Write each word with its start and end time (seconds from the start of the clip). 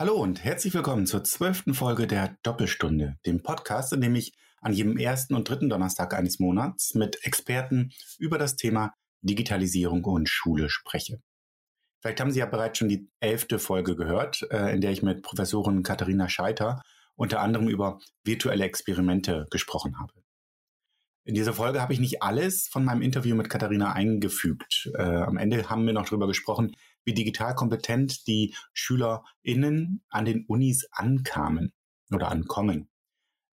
Hallo 0.00 0.14
und 0.14 0.44
herzlich 0.44 0.74
willkommen 0.74 1.06
zur 1.06 1.24
zwölften 1.24 1.74
Folge 1.74 2.06
der 2.06 2.38
Doppelstunde, 2.44 3.16
dem 3.26 3.42
Podcast, 3.42 3.92
in 3.92 4.00
dem 4.00 4.14
ich 4.14 4.32
an 4.60 4.72
jedem 4.72 4.96
ersten 4.96 5.34
und 5.34 5.48
dritten 5.48 5.68
Donnerstag 5.68 6.14
eines 6.14 6.38
Monats 6.38 6.94
mit 6.94 7.24
Experten 7.24 7.90
über 8.16 8.38
das 8.38 8.54
Thema 8.54 8.94
Digitalisierung 9.22 10.04
und 10.04 10.28
Schule 10.28 10.70
spreche. 10.70 11.18
Vielleicht 12.00 12.20
haben 12.20 12.30
Sie 12.30 12.38
ja 12.38 12.46
bereits 12.46 12.78
schon 12.78 12.88
die 12.88 13.10
elfte 13.18 13.58
Folge 13.58 13.96
gehört, 13.96 14.46
äh, 14.52 14.72
in 14.72 14.80
der 14.80 14.92
ich 14.92 15.02
mit 15.02 15.22
Professorin 15.22 15.82
Katharina 15.82 16.28
Scheiter 16.28 16.80
unter 17.16 17.40
anderem 17.40 17.66
über 17.66 17.98
virtuelle 18.22 18.66
Experimente 18.66 19.46
gesprochen 19.50 19.98
habe. 19.98 20.12
In 21.28 21.34
dieser 21.34 21.52
Folge 21.52 21.82
habe 21.82 21.92
ich 21.92 22.00
nicht 22.00 22.22
alles 22.22 22.68
von 22.68 22.86
meinem 22.86 23.02
Interview 23.02 23.36
mit 23.36 23.50
Katharina 23.50 23.92
eingefügt. 23.92 24.90
Äh, 24.94 25.02
am 25.02 25.36
Ende 25.36 25.68
haben 25.68 25.84
wir 25.84 25.92
noch 25.92 26.06
darüber 26.06 26.26
gesprochen, 26.26 26.74
wie 27.04 27.12
digital 27.12 27.54
kompetent 27.54 28.26
die 28.26 28.54
SchülerInnen 28.72 30.02
an 30.08 30.24
den 30.24 30.46
Unis 30.46 30.88
ankamen 30.90 31.74
oder 32.10 32.30
ankommen. 32.30 32.88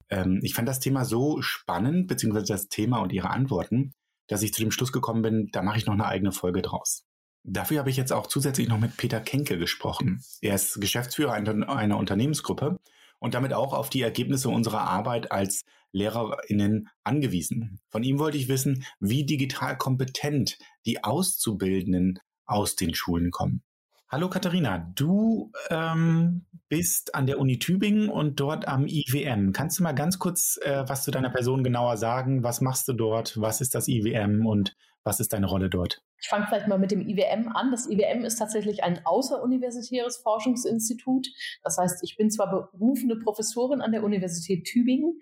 Ähm, 0.09 0.39
ich 0.41 0.53
fand 0.53 0.69
das 0.69 0.79
Thema 0.79 1.03
so 1.03 1.41
spannend, 1.41 2.07
beziehungsweise 2.07 2.45
das 2.53 2.69
Thema 2.69 2.99
und 2.99 3.11
ihre 3.11 3.29
Antworten, 3.29 3.93
dass 4.27 4.41
ich 4.41 4.53
zu 4.53 4.61
dem 4.61 4.71
Schluss 4.71 4.93
gekommen 4.93 5.21
bin, 5.21 5.49
da 5.51 5.61
mache 5.61 5.77
ich 5.77 5.85
noch 5.85 5.95
eine 5.95 6.05
eigene 6.05 6.31
Folge 6.31 6.61
draus. 6.61 7.03
Dafür 7.43 7.79
habe 7.79 7.89
ich 7.89 7.97
jetzt 7.97 8.13
auch 8.13 8.27
zusätzlich 8.27 8.69
noch 8.69 8.79
mit 8.79 8.95
Peter 8.95 9.19
Kenke 9.19 9.57
gesprochen. 9.57 10.23
Er 10.39 10.55
ist 10.55 10.79
Geschäftsführer 10.79 11.33
einer, 11.33 11.67
einer 11.67 11.97
Unternehmensgruppe 11.97 12.77
und 13.25 13.33
damit 13.33 13.53
auch 13.53 13.73
auf 13.73 13.89
die 13.89 14.03
Ergebnisse 14.03 14.49
unserer 14.49 14.81
Arbeit 14.81 15.31
als 15.31 15.63
LehrerInnen 15.93 16.89
angewiesen. 17.03 17.79
Von 17.89 18.03
ihm 18.03 18.19
wollte 18.19 18.37
ich 18.37 18.49
wissen, 18.49 18.85
wie 18.99 19.25
digital 19.25 19.79
kompetent 19.79 20.59
die 20.85 21.03
Auszubildenden 21.03 22.19
aus 22.45 22.75
den 22.75 22.93
Schulen 22.93 23.31
kommen. 23.31 23.63
Hallo 24.07 24.29
Katharina, 24.29 24.91
du 24.93 25.51
ähm, 25.71 26.45
bist 26.69 27.15
an 27.15 27.25
der 27.25 27.39
Uni 27.39 27.57
Tübingen 27.57 28.07
und 28.07 28.39
dort 28.39 28.67
am 28.67 28.85
IWM. 28.85 29.51
Kannst 29.51 29.79
du 29.79 29.83
mal 29.83 29.93
ganz 29.93 30.19
kurz 30.19 30.59
äh, 30.61 30.83
was 30.87 31.03
zu 31.03 31.09
deiner 31.09 31.31
Person 31.31 31.63
genauer 31.63 31.97
sagen? 31.97 32.43
Was 32.43 32.61
machst 32.61 32.87
du 32.87 32.93
dort? 32.93 33.35
Was 33.41 33.61
ist 33.61 33.73
das 33.73 33.87
IWM 33.87 34.45
und 34.45 34.75
was 35.03 35.19
ist 35.19 35.33
deine 35.33 35.47
Rolle 35.47 35.71
dort? 35.71 36.03
Ich 36.21 36.29
fange 36.29 36.45
vielleicht 36.47 36.67
mal 36.67 36.77
mit 36.77 36.91
dem 36.91 37.01
IWM 37.01 37.47
an. 37.55 37.71
Das 37.71 37.89
IWM 37.89 38.23
ist 38.23 38.35
tatsächlich 38.35 38.83
ein 38.83 39.03
außeruniversitäres 39.05 40.17
Forschungsinstitut. 40.17 41.27
Das 41.63 41.79
heißt, 41.79 42.03
ich 42.03 42.15
bin 42.15 42.29
zwar 42.29 42.71
berufene 42.71 43.15
Professorin 43.15 43.81
an 43.81 43.91
der 43.91 44.03
Universität 44.03 44.65
Tübingen, 44.65 45.19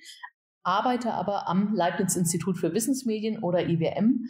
arbeite 0.63 1.13
aber 1.13 1.47
am 1.47 1.73
Leibniz-Institut 1.73 2.57
für 2.57 2.73
Wissensmedien 2.73 3.43
oder 3.43 3.65
IWM 3.65 4.25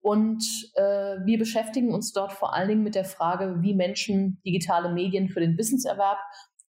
und 0.00 0.42
äh, 0.74 1.18
wir 1.24 1.38
beschäftigen 1.38 1.92
uns 1.92 2.12
dort 2.12 2.32
vor 2.32 2.54
allen 2.54 2.68
Dingen 2.68 2.82
mit 2.82 2.94
der 2.94 3.04
Frage, 3.04 3.58
wie 3.60 3.74
Menschen 3.74 4.40
digitale 4.46 4.92
Medien 4.92 5.28
für 5.28 5.40
den 5.40 5.58
Wissenserwerb 5.58 6.18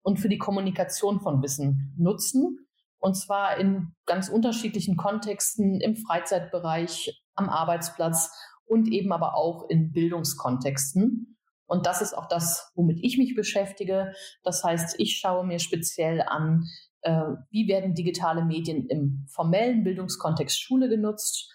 und 0.01 0.19
für 0.19 0.29
die 0.29 0.39
Kommunikation 0.39 1.19
von 1.19 1.41
Wissen 1.43 1.93
nutzen. 1.97 2.67
Und 2.97 3.15
zwar 3.15 3.57
in 3.57 3.93
ganz 4.05 4.29
unterschiedlichen 4.29 4.97
Kontexten, 4.97 5.79
im 5.79 5.95
Freizeitbereich, 5.95 7.21
am 7.35 7.49
Arbeitsplatz 7.49 8.31
und 8.65 8.87
eben 8.87 9.13
aber 9.13 9.35
auch 9.35 9.69
in 9.69 9.91
Bildungskontexten. 9.91 11.37
Und 11.67 11.85
das 11.85 12.01
ist 12.01 12.17
auch 12.17 12.27
das, 12.27 12.71
womit 12.75 12.97
ich 13.03 13.19
mich 13.19 13.35
beschäftige. 13.35 14.11
Das 14.43 14.63
heißt, 14.63 14.99
ich 14.99 15.17
schaue 15.17 15.45
mir 15.45 15.59
speziell 15.59 16.23
an, 16.23 16.65
äh, 17.01 17.21
wie 17.51 17.67
werden 17.67 17.93
digitale 17.93 18.43
Medien 18.43 18.87
im 18.87 19.27
formellen 19.29 19.83
Bildungskontext 19.83 20.59
Schule 20.59 20.89
genutzt 20.89 21.53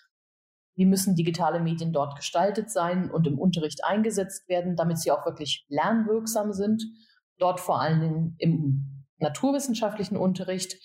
wie 0.77 0.87
müssen 0.87 1.15
digitale 1.15 1.61
Medien 1.61 1.93
dort 1.93 2.17
gestaltet 2.17 2.71
sein 2.71 3.11
und 3.11 3.27
im 3.27 3.39
Unterricht 3.39 3.85
eingesetzt 3.85 4.49
werden, 4.49 4.77
damit 4.77 4.99
sie 4.99 5.11
auch 5.11 5.25
wirklich 5.25 5.65
lernwirksam 5.69 6.53
sind. 6.53 6.83
Dort 7.39 7.61
vor 7.61 7.81
allen 7.81 8.01
Dingen 8.01 8.35
im 8.39 9.05
naturwissenschaftlichen 9.19 10.17
Unterricht 10.17 10.77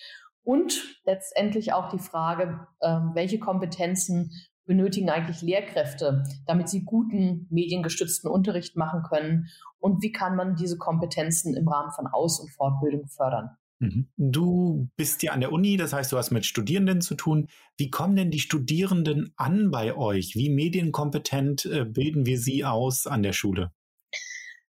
und 0.42 0.98
letztendlich 1.04 1.72
auch 1.72 1.90
die 1.90 1.98
Frage, 1.98 2.66
ähm, 2.82 3.10
welche 3.14 3.38
Kompetenzen 3.38 4.30
benötigen 4.64 5.10
eigentlich 5.10 5.42
Lehrkräfte, 5.42 6.22
damit 6.46 6.68
sie 6.68 6.84
guten 6.84 7.48
mediengestützten 7.50 8.30
Unterricht 8.30 8.76
machen 8.76 9.02
können 9.02 9.48
und 9.80 10.02
wie 10.02 10.12
kann 10.12 10.36
man 10.36 10.54
diese 10.54 10.78
Kompetenzen 10.78 11.56
im 11.56 11.66
Rahmen 11.66 11.90
von 11.90 12.06
Aus- 12.06 12.40
und 12.40 12.50
Fortbildung 12.50 13.08
fördern. 13.08 13.50
Mhm. 13.80 14.08
Du 14.16 14.90
bist 14.96 15.22
ja 15.22 15.32
an 15.32 15.40
der 15.40 15.52
Uni, 15.52 15.76
das 15.76 15.92
heißt, 15.92 16.12
du 16.12 16.18
hast 16.18 16.30
mit 16.30 16.44
Studierenden 16.44 17.00
zu 17.00 17.14
tun. 17.14 17.48
Wie 17.78 17.90
kommen 17.90 18.14
denn 18.14 18.30
die 18.30 18.38
Studierenden 18.38 19.32
an 19.36 19.70
bei 19.70 19.96
euch? 19.96 20.36
Wie 20.36 20.50
medienkompetent 20.50 21.64
äh, 21.64 21.84
bilden 21.86 22.26
wir 22.26 22.38
sie 22.38 22.64
aus 22.64 23.06
an 23.06 23.22
der 23.22 23.32
Schule? 23.32 23.72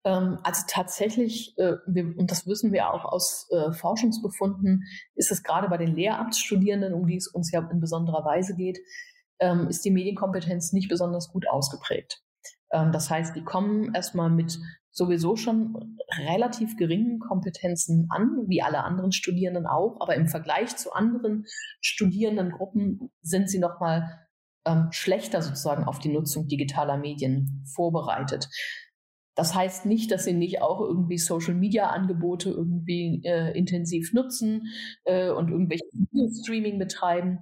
Ähm, 0.05 0.39
also 0.43 0.63
tatsächlich, 0.69 1.55
äh, 1.57 1.77
und 1.87 2.31
das 2.31 2.47
wissen 2.47 2.73
wir 2.73 2.93
auch 2.93 3.07
aus 3.07 3.49
äh, 3.51 3.73
Forschungsbefunden, 3.73 4.85
ist 5.15 5.33
es 5.33 5.43
gerade 5.43 5.69
bei 5.69 5.79
den 5.79 5.95
Lehramtsstudierenden, 5.97 6.93
um 6.93 7.07
die 7.07 7.17
es 7.17 7.27
uns 7.27 7.51
ja 7.53 7.67
in 7.71 7.81
besonderer 7.81 8.25
Weise 8.25 8.55
geht, 8.55 8.79
ähm, 9.41 9.69
ist 9.69 9.85
die 9.85 9.91
Medienkompetenz 9.91 10.73
nicht 10.73 10.91
besonders 10.91 11.31
gut 11.33 11.49
ausgeprägt. 11.49 12.23
Ähm, 12.71 12.93
das 12.93 13.09
heißt, 13.09 13.35
die 13.35 13.45
kommen 13.45 13.95
erstmal 13.95 14.31
mit 14.31 14.59
sowieso 14.91 15.37
schon 15.37 15.97
relativ 16.19 16.77
geringen 16.77 17.21
Kompetenzen 17.21 18.07
an, 18.11 18.45
wie 18.47 18.63
alle 18.63 18.85
anderen 18.85 19.13
Studierenden 19.13 19.67
auch, 19.67 20.01
aber 20.01 20.17
im 20.17 20.29
Vergleich 20.29 20.77
zu 20.77 20.93
anderen 20.93 21.47
Studierendengruppen 21.81 23.11
sind 23.23 23.49
sie 23.49 23.59
nochmal 23.59 24.27
ähm, 24.67 24.89
schlechter 24.91 25.43
sozusagen 25.43 25.85
auf 25.85 25.99
die 25.99 26.13
Nutzung 26.13 26.49
digitaler 26.49 26.97
Medien 26.97 27.65
vorbereitet. 27.75 28.49
Das 29.37 29.55
heißt 29.55 29.87
nicht, 29.87 30.11
dass 30.11 30.25
sie 30.25 30.35
nicht 30.35 30.61
auch 30.61 30.81
irgendwie 30.81 31.17
Social-Media-Angebote 31.17 32.51
irgendwie 32.51 33.23
äh, 33.25 33.57
intensiv 33.57 34.13
nutzen 34.13 34.67
äh, 35.05 35.31
und 35.31 35.51
irgendwelche 35.51 35.85
Streaming 36.43 36.79
betreiben. 36.79 37.39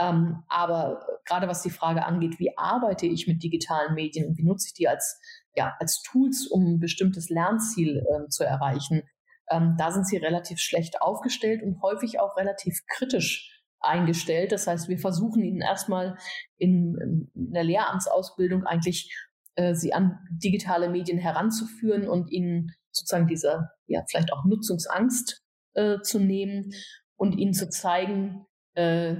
Ähm, 0.00 0.44
aber 0.48 1.06
gerade 1.26 1.46
was 1.46 1.62
die 1.62 1.70
Frage 1.70 2.06
angeht, 2.06 2.38
wie 2.38 2.56
arbeite 2.56 3.06
ich 3.06 3.26
mit 3.26 3.42
digitalen 3.42 3.94
Medien 3.94 4.28
und 4.28 4.38
wie 4.38 4.44
nutze 4.44 4.68
ich 4.68 4.74
die 4.74 4.88
als 4.88 5.20
ja, 5.54 5.74
als 5.78 6.02
Tools, 6.02 6.46
um 6.46 6.64
ein 6.64 6.80
bestimmtes 6.80 7.28
Lernziel 7.28 7.98
äh, 7.98 8.28
zu 8.28 8.44
erreichen, 8.44 9.02
ähm, 9.50 9.74
da 9.78 9.90
sind 9.90 10.06
sie 10.06 10.16
relativ 10.16 10.58
schlecht 10.58 11.02
aufgestellt 11.02 11.62
und 11.62 11.82
häufig 11.82 12.20
auch 12.20 12.36
relativ 12.36 12.80
kritisch 12.86 13.60
eingestellt. 13.80 14.52
Das 14.52 14.66
heißt, 14.66 14.88
wir 14.88 14.98
versuchen 14.98 15.42
ihnen 15.42 15.60
erstmal 15.60 16.16
in, 16.56 16.96
in 17.34 17.52
der 17.52 17.64
Lehramtsausbildung 17.64 18.64
eigentlich 18.64 19.12
äh, 19.56 19.74
sie 19.74 19.92
an 19.92 20.18
digitale 20.30 20.88
Medien 20.88 21.18
heranzuführen 21.18 22.08
und 22.08 22.30
ihnen 22.30 22.72
sozusagen 22.92 23.26
diese, 23.26 23.70
ja, 23.86 24.04
vielleicht 24.08 24.32
auch 24.32 24.44
Nutzungsangst 24.44 25.42
äh, 25.74 26.00
zu 26.02 26.20
nehmen 26.20 26.72
und 27.16 27.36
ihnen 27.36 27.54
zu 27.54 27.68
zeigen, 27.68 28.46
äh, 28.74 29.16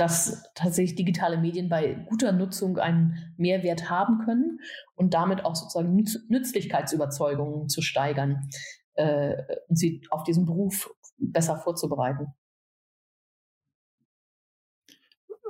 dass 0.00 0.42
tatsächlich 0.54 0.96
digitale 0.96 1.36
Medien 1.36 1.68
bei 1.68 1.92
guter 1.92 2.32
Nutzung 2.32 2.78
einen 2.78 3.34
Mehrwert 3.36 3.90
haben 3.90 4.24
können 4.24 4.60
und 4.94 5.12
damit 5.12 5.44
auch 5.44 5.54
sozusagen 5.54 5.94
Nützlichkeitsüberzeugungen 6.28 7.68
zu 7.68 7.82
steigern 7.82 8.48
äh, 8.94 9.34
und 9.68 9.76
sie 9.76 10.00
auf 10.08 10.24
diesen 10.24 10.46
Beruf 10.46 10.90
besser 11.18 11.58
vorzubereiten. 11.58 12.28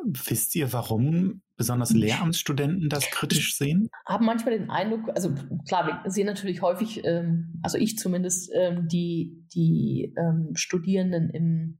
Wisst 0.03 0.57
ihr, 0.57 0.73
warum 0.73 1.43
besonders 1.57 1.93
Lehramtsstudenten 1.93 2.89
das 2.89 3.05
kritisch 3.11 3.57
sehen? 3.57 3.89
Haben 4.05 4.27
manchmal 4.27 4.59
den 4.59 4.71
Eindruck, 4.71 5.11
also 5.15 5.33
klar, 5.69 6.03
wir 6.05 6.11
sehen 6.11 6.27
natürlich 6.27 6.61
häufig, 6.61 7.05
ähm, 7.05 7.61
also 7.63 7.79
ich 7.79 7.99
zumindest, 7.99 8.51
ähm, 8.53 8.89
die, 8.89 9.45
die 9.55 10.13
ähm, 10.19 10.57
Studierenden 10.57 11.31
im 11.31 11.79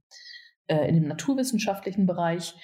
äh, 0.71 0.87
in 0.87 0.95
dem 0.95 1.07
naturwissenschaftlichen 1.07 2.05
Bereich. 2.05 2.55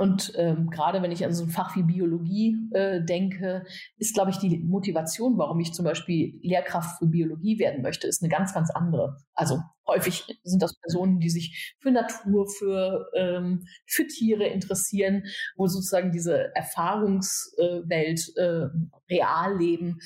Und 0.00 0.32
ähm, 0.36 0.70
gerade 0.70 1.02
wenn 1.02 1.10
ich 1.10 1.24
an 1.24 1.34
so 1.34 1.42
ein 1.42 1.50
Fach 1.50 1.74
wie 1.74 1.82
Biologie 1.82 2.56
äh, 2.72 3.04
denke, 3.04 3.66
ist, 3.96 4.14
glaube 4.14 4.30
ich, 4.30 4.38
die 4.38 4.60
Motivation, 4.60 5.36
warum 5.38 5.58
ich 5.58 5.72
zum 5.72 5.84
Beispiel 5.84 6.38
Lehrkraft 6.40 7.00
für 7.00 7.06
Biologie 7.06 7.58
werden 7.58 7.82
möchte, 7.82 8.06
ist 8.06 8.22
eine 8.22 8.30
ganz, 8.30 8.54
ganz 8.54 8.70
andere. 8.70 9.16
Also 9.34 9.60
häufig 9.88 10.24
sind 10.44 10.62
das 10.62 10.78
Personen, 10.78 11.18
die 11.18 11.30
sich 11.30 11.74
für 11.80 11.90
Natur, 11.90 12.46
für, 12.46 13.10
ähm, 13.16 13.66
für 13.86 14.06
Tiere 14.06 14.46
interessieren, 14.46 15.24
wo 15.56 15.66
sozusagen 15.66 16.12
diese 16.12 16.54
Erfahrungswelt, 16.54 18.20
äh, 18.36 18.68
Realleben 19.10 19.98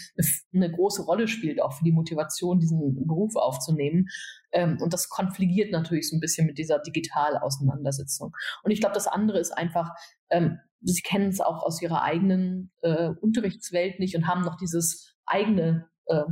eine 0.55 0.73
große 0.73 1.03
Rolle 1.03 1.29
spielt, 1.29 1.61
auch 1.61 1.75
für 1.75 1.85
die 1.85 1.93
Motivation, 1.93 2.61
diesen 2.61 3.07
Beruf 3.07 3.37
aufzunehmen. 3.37 4.07
Ähm, 4.53 4.79
und 4.81 4.93
das 4.93 5.09
konfligiert 5.09 5.73
natürlich 5.73 6.09
so 6.09 6.17
ein 6.17 6.21
bisschen 6.21 6.47
mit 6.47 6.59
dieser 6.59 6.79
Digital-Auseinandersetzung. 6.79 8.33
Und 8.63 8.71
ich 8.71 8.81
glaube, 8.81 8.95
das 8.95 9.07
andere 9.07 9.39
ist 9.39 9.53
einfach, 9.53 9.91
ähm, 10.31 10.59
sie 10.81 11.03
kennen 11.03 11.29
es 11.29 11.41
auch 11.41 11.63
aus 11.63 11.81
ihrer 11.83 12.03
eigenen 12.03 12.73
äh, 12.83 13.11
Unterrichtswelt 13.21 13.99
nicht 13.99 14.17
und 14.17 14.27
haben 14.27 14.43
noch 14.43 14.57
dieses 14.57 15.15
eigene 15.27 15.89
äh, 16.07 16.25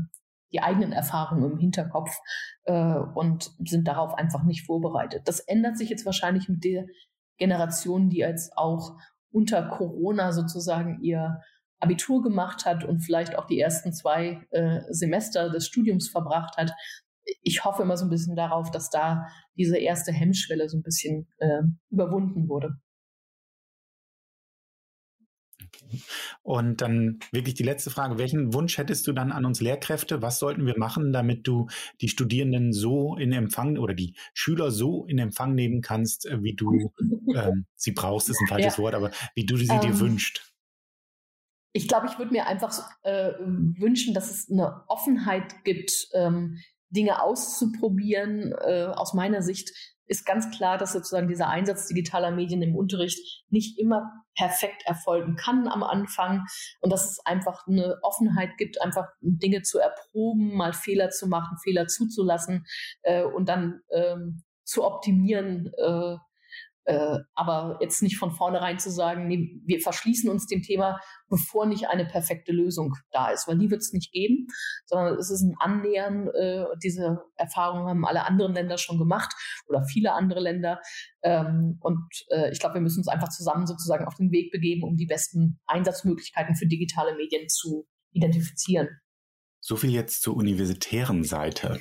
die 0.52 0.62
eigenen 0.62 0.92
Erfahrungen 0.92 1.52
im 1.52 1.58
Hinterkopf 1.58 2.10
äh, 2.64 2.94
und 3.14 3.52
sind 3.64 3.86
darauf 3.86 4.14
einfach 4.14 4.42
nicht 4.42 4.66
vorbereitet. 4.66 5.22
Das 5.26 5.40
ändert 5.40 5.78
sich 5.78 5.90
jetzt 5.90 6.06
wahrscheinlich 6.06 6.48
mit 6.48 6.64
der 6.64 6.86
Generation, 7.38 8.10
die 8.10 8.18
jetzt 8.18 8.56
auch 8.56 8.98
unter 9.30 9.62
Corona 9.68 10.32
sozusagen 10.32 11.02
ihr 11.02 11.40
Abitur 11.78 12.22
gemacht 12.22 12.66
hat 12.66 12.84
und 12.84 13.00
vielleicht 13.00 13.36
auch 13.36 13.46
die 13.46 13.58
ersten 13.58 13.92
zwei 13.92 14.46
äh, 14.50 14.80
Semester 14.90 15.50
des 15.50 15.66
Studiums 15.66 16.08
verbracht 16.08 16.56
hat. 16.56 16.72
Ich 17.42 17.64
hoffe 17.64 17.82
immer 17.82 17.96
so 17.96 18.06
ein 18.06 18.10
bisschen 18.10 18.36
darauf, 18.36 18.70
dass 18.70 18.90
da 18.90 19.26
diese 19.56 19.78
erste 19.78 20.12
Hemmschwelle 20.12 20.68
so 20.68 20.78
ein 20.78 20.82
bisschen 20.82 21.28
äh, 21.38 21.62
überwunden 21.90 22.48
wurde. 22.48 22.76
Und 26.42 26.80
dann 26.80 27.18
wirklich 27.32 27.54
die 27.54 27.62
letzte 27.62 27.90
Frage. 27.90 28.18
Welchen 28.18 28.54
Wunsch 28.54 28.78
hättest 28.78 29.06
du 29.06 29.12
dann 29.12 29.32
an 29.32 29.44
uns 29.44 29.60
Lehrkräfte? 29.60 30.22
Was 30.22 30.38
sollten 30.38 30.66
wir 30.66 30.78
machen, 30.78 31.12
damit 31.12 31.46
du 31.46 31.68
die 32.00 32.08
Studierenden 32.08 32.72
so 32.72 33.16
in 33.16 33.32
Empfang 33.32 33.76
oder 33.78 33.94
die 33.94 34.14
Schüler 34.34 34.70
so 34.70 35.04
in 35.06 35.18
Empfang 35.18 35.54
nehmen 35.54 35.80
kannst, 35.80 36.26
äh, 36.26 36.42
wie 36.42 36.54
du 36.54 36.92
ähm, 37.34 37.66
sie 37.74 37.92
brauchst, 37.92 38.28
ist 38.28 38.40
ein 38.40 38.48
falsches 38.48 38.76
ja. 38.76 38.82
Wort, 38.82 38.94
aber 38.94 39.10
wie 39.34 39.46
du 39.46 39.56
sie 39.56 39.68
ähm, 39.68 39.80
dir 39.80 40.00
wünschst? 40.00 40.52
Ich 41.72 41.86
glaube, 41.86 42.08
ich 42.10 42.18
würde 42.18 42.32
mir 42.32 42.46
einfach 42.46 42.72
äh, 43.02 43.32
wünschen, 43.38 44.12
dass 44.12 44.30
es 44.30 44.50
eine 44.50 44.82
Offenheit 44.88 45.62
gibt, 45.64 46.08
ähm, 46.14 46.58
Dinge 46.90 47.22
auszuprobieren. 47.22 48.52
Äh, 48.52 48.86
aus 48.94 49.14
meiner 49.14 49.42
Sicht 49.42 49.70
ist 50.06 50.26
ganz 50.26 50.50
klar, 50.50 50.76
dass 50.76 50.92
sozusagen 50.92 51.28
dieser 51.28 51.48
Einsatz 51.48 51.86
digitaler 51.86 52.32
Medien 52.32 52.62
im 52.62 52.74
Unterricht 52.74 53.44
nicht 53.48 53.78
immer 53.78 54.10
perfekt 54.36 54.82
erfolgen 54.84 55.36
kann 55.36 55.68
am 55.68 55.84
Anfang 55.84 56.44
und 56.80 56.92
dass 56.92 57.12
es 57.12 57.20
einfach 57.24 57.66
eine 57.68 57.98
Offenheit 58.02 58.50
gibt, 58.58 58.82
einfach 58.82 59.06
Dinge 59.20 59.62
zu 59.62 59.78
erproben, 59.78 60.56
mal 60.56 60.72
Fehler 60.72 61.10
zu 61.10 61.28
machen, 61.28 61.58
Fehler 61.62 61.86
zuzulassen 61.86 62.66
äh, 63.02 63.22
und 63.22 63.48
dann 63.48 63.82
ähm, 63.92 64.42
zu 64.64 64.84
optimieren, 64.84 65.70
äh, 65.78 66.16
äh, 66.90 67.18
aber 67.34 67.78
jetzt 67.80 68.02
nicht 68.02 68.18
von 68.18 68.32
vornherein 68.32 68.78
zu 68.78 68.90
sagen, 68.90 69.28
nee, 69.28 69.60
wir 69.64 69.80
verschließen 69.80 70.28
uns 70.28 70.46
dem 70.46 70.62
Thema, 70.62 71.00
bevor 71.28 71.66
nicht 71.66 71.88
eine 71.88 72.04
perfekte 72.04 72.52
Lösung 72.52 72.94
da 73.10 73.30
ist, 73.30 73.46
weil 73.46 73.58
die 73.58 73.70
wird 73.70 73.80
es 73.80 73.92
nicht 73.92 74.12
geben, 74.12 74.46
sondern 74.86 75.16
es 75.16 75.30
ist 75.30 75.42
ein 75.42 75.54
Annähern. 75.60 76.28
Äh, 76.28 76.64
diese 76.82 77.20
Erfahrungen 77.36 77.88
haben 77.88 78.04
alle 78.04 78.26
anderen 78.26 78.54
Länder 78.54 78.78
schon 78.78 78.98
gemacht 78.98 79.32
oder 79.68 79.84
viele 79.84 80.12
andere 80.12 80.40
Länder. 80.40 80.80
Ähm, 81.22 81.78
und 81.80 82.08
äh, 82.30 82.50
ich 82.50 82.58
glaube, 82.58 82.74
wir 82.74 82.80
müssen 82.80 83.00
uns 83.00 83.08
einfach 83.08 83.28
zusammen 83.28 83.66
sozusagen 83.66 84.06
auf 84.06 84.16
den 84.16 84.32
Weg 84.32 84.50
begeben, 84.50 84.82
um 84.82 84.96
die 84.96 85.06
besten 85.06 85.60
Einsatzmöglichkeiten 85.66 86.56
für 86.56 86.66
digitale 86.66 87.14
Medien 87.16 87.48
zu 87.48 87.86
identifizieren. 88.12 88.88
So 89.60 89.76
viel 89.76 89.90
jetzt 89.90 90.22
zur 90.22 90.36
universitären 90.36 91.22
Seite. 91.22 91.80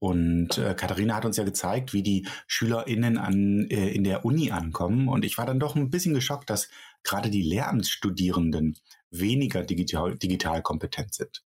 Und 0.00 0.58
äh, 0.58 0.74
Katharina 0.74 1.16
hat 1.16 1.24
uns 1.24 1.36
ja 1.36 1.44
gezeigt, 1.44 1.92
wie 1.92 2.02
die 2.02 2.28
SchülerInnen 2.46 3.18
an, 3.18 3.66
äh, 3.68 3.88
in 3.90 4.04
der 4.04 4.24
Uni 4.24 4.50
ankommen. 4.50 5.08
Und 5.08 5.24
ich 5.24 5.38
war 5.38 5.46
dann 5.46 5.58
doch 5.58 5.74
ein 5.74 5.90
bisschen 5.90 6.14
geschockt, 6.14 6.50
dass 6.50 6.68
gerade 7.02 7.30
die 7.30 7.42
Lehramtsstudierenden 7.42 8.76
weniger 9.10 9.64
digital, 9.64 10.16
digital 10.16 10.62
kompetent 10.62 11.14
sind. 11.14 11.42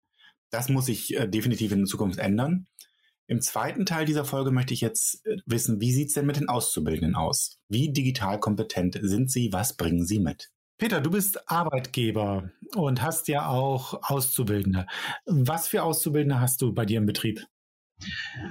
Das 0.50 0.68
muss 0.68 0.86
sich 0.86 1.16
äh, 1.16 1.26
definitiv 1.26 1.72
in 1.72 1.86
Zukunft 1.86 2.18
ändern. 2.18 2.66
Im 3.28 3.40
zweiten 3.40 3.86
Teil 3.86 4.04
dieser 4.04 4.24
Folge 4.24 4.52
möchte 4.52 4.74
ich 4.74 4.80
jetzt 4.80 5.26
äh, 5.26 5.38
wissen, 5.46 5.80
wie 5.80 5.92
sieht's 5.92 6.14
denn 6.14 6.26
mit 6.26 6.36
den 6.36 6.48
Auszubildenden 6.48 7.16
aus? 7.16 7.58
Wie 7.68 7.92
digital 7.92 8.38
kompetent 8.38 8.96
sind 9.02 9.30
sie? 9.30 9.52
Was 9.52 9.76
bringen 9.76 10.06
sie 10.06 10.20
mit? 10.20 10.50
Peter, 10.78 11.00
du 11.00 11.10
bist 11.10 11.50
Arbeitgeber 11.50 12.50
und 12.74 13.02
hast 13.02 13.28
ja 13.28 13.48
auch 13.48 13.98
Auszubildende. 14.02 14.86
Was 15.24 15.68
für 15.68 15.82
Auszubildende 15.82 16.38
hast 16.38 16.60
du 16.62 16.72
bei 16.72 16.84
dir 16.84 16.98
im 16.98 17.06
Betrieb? 17.06 17.44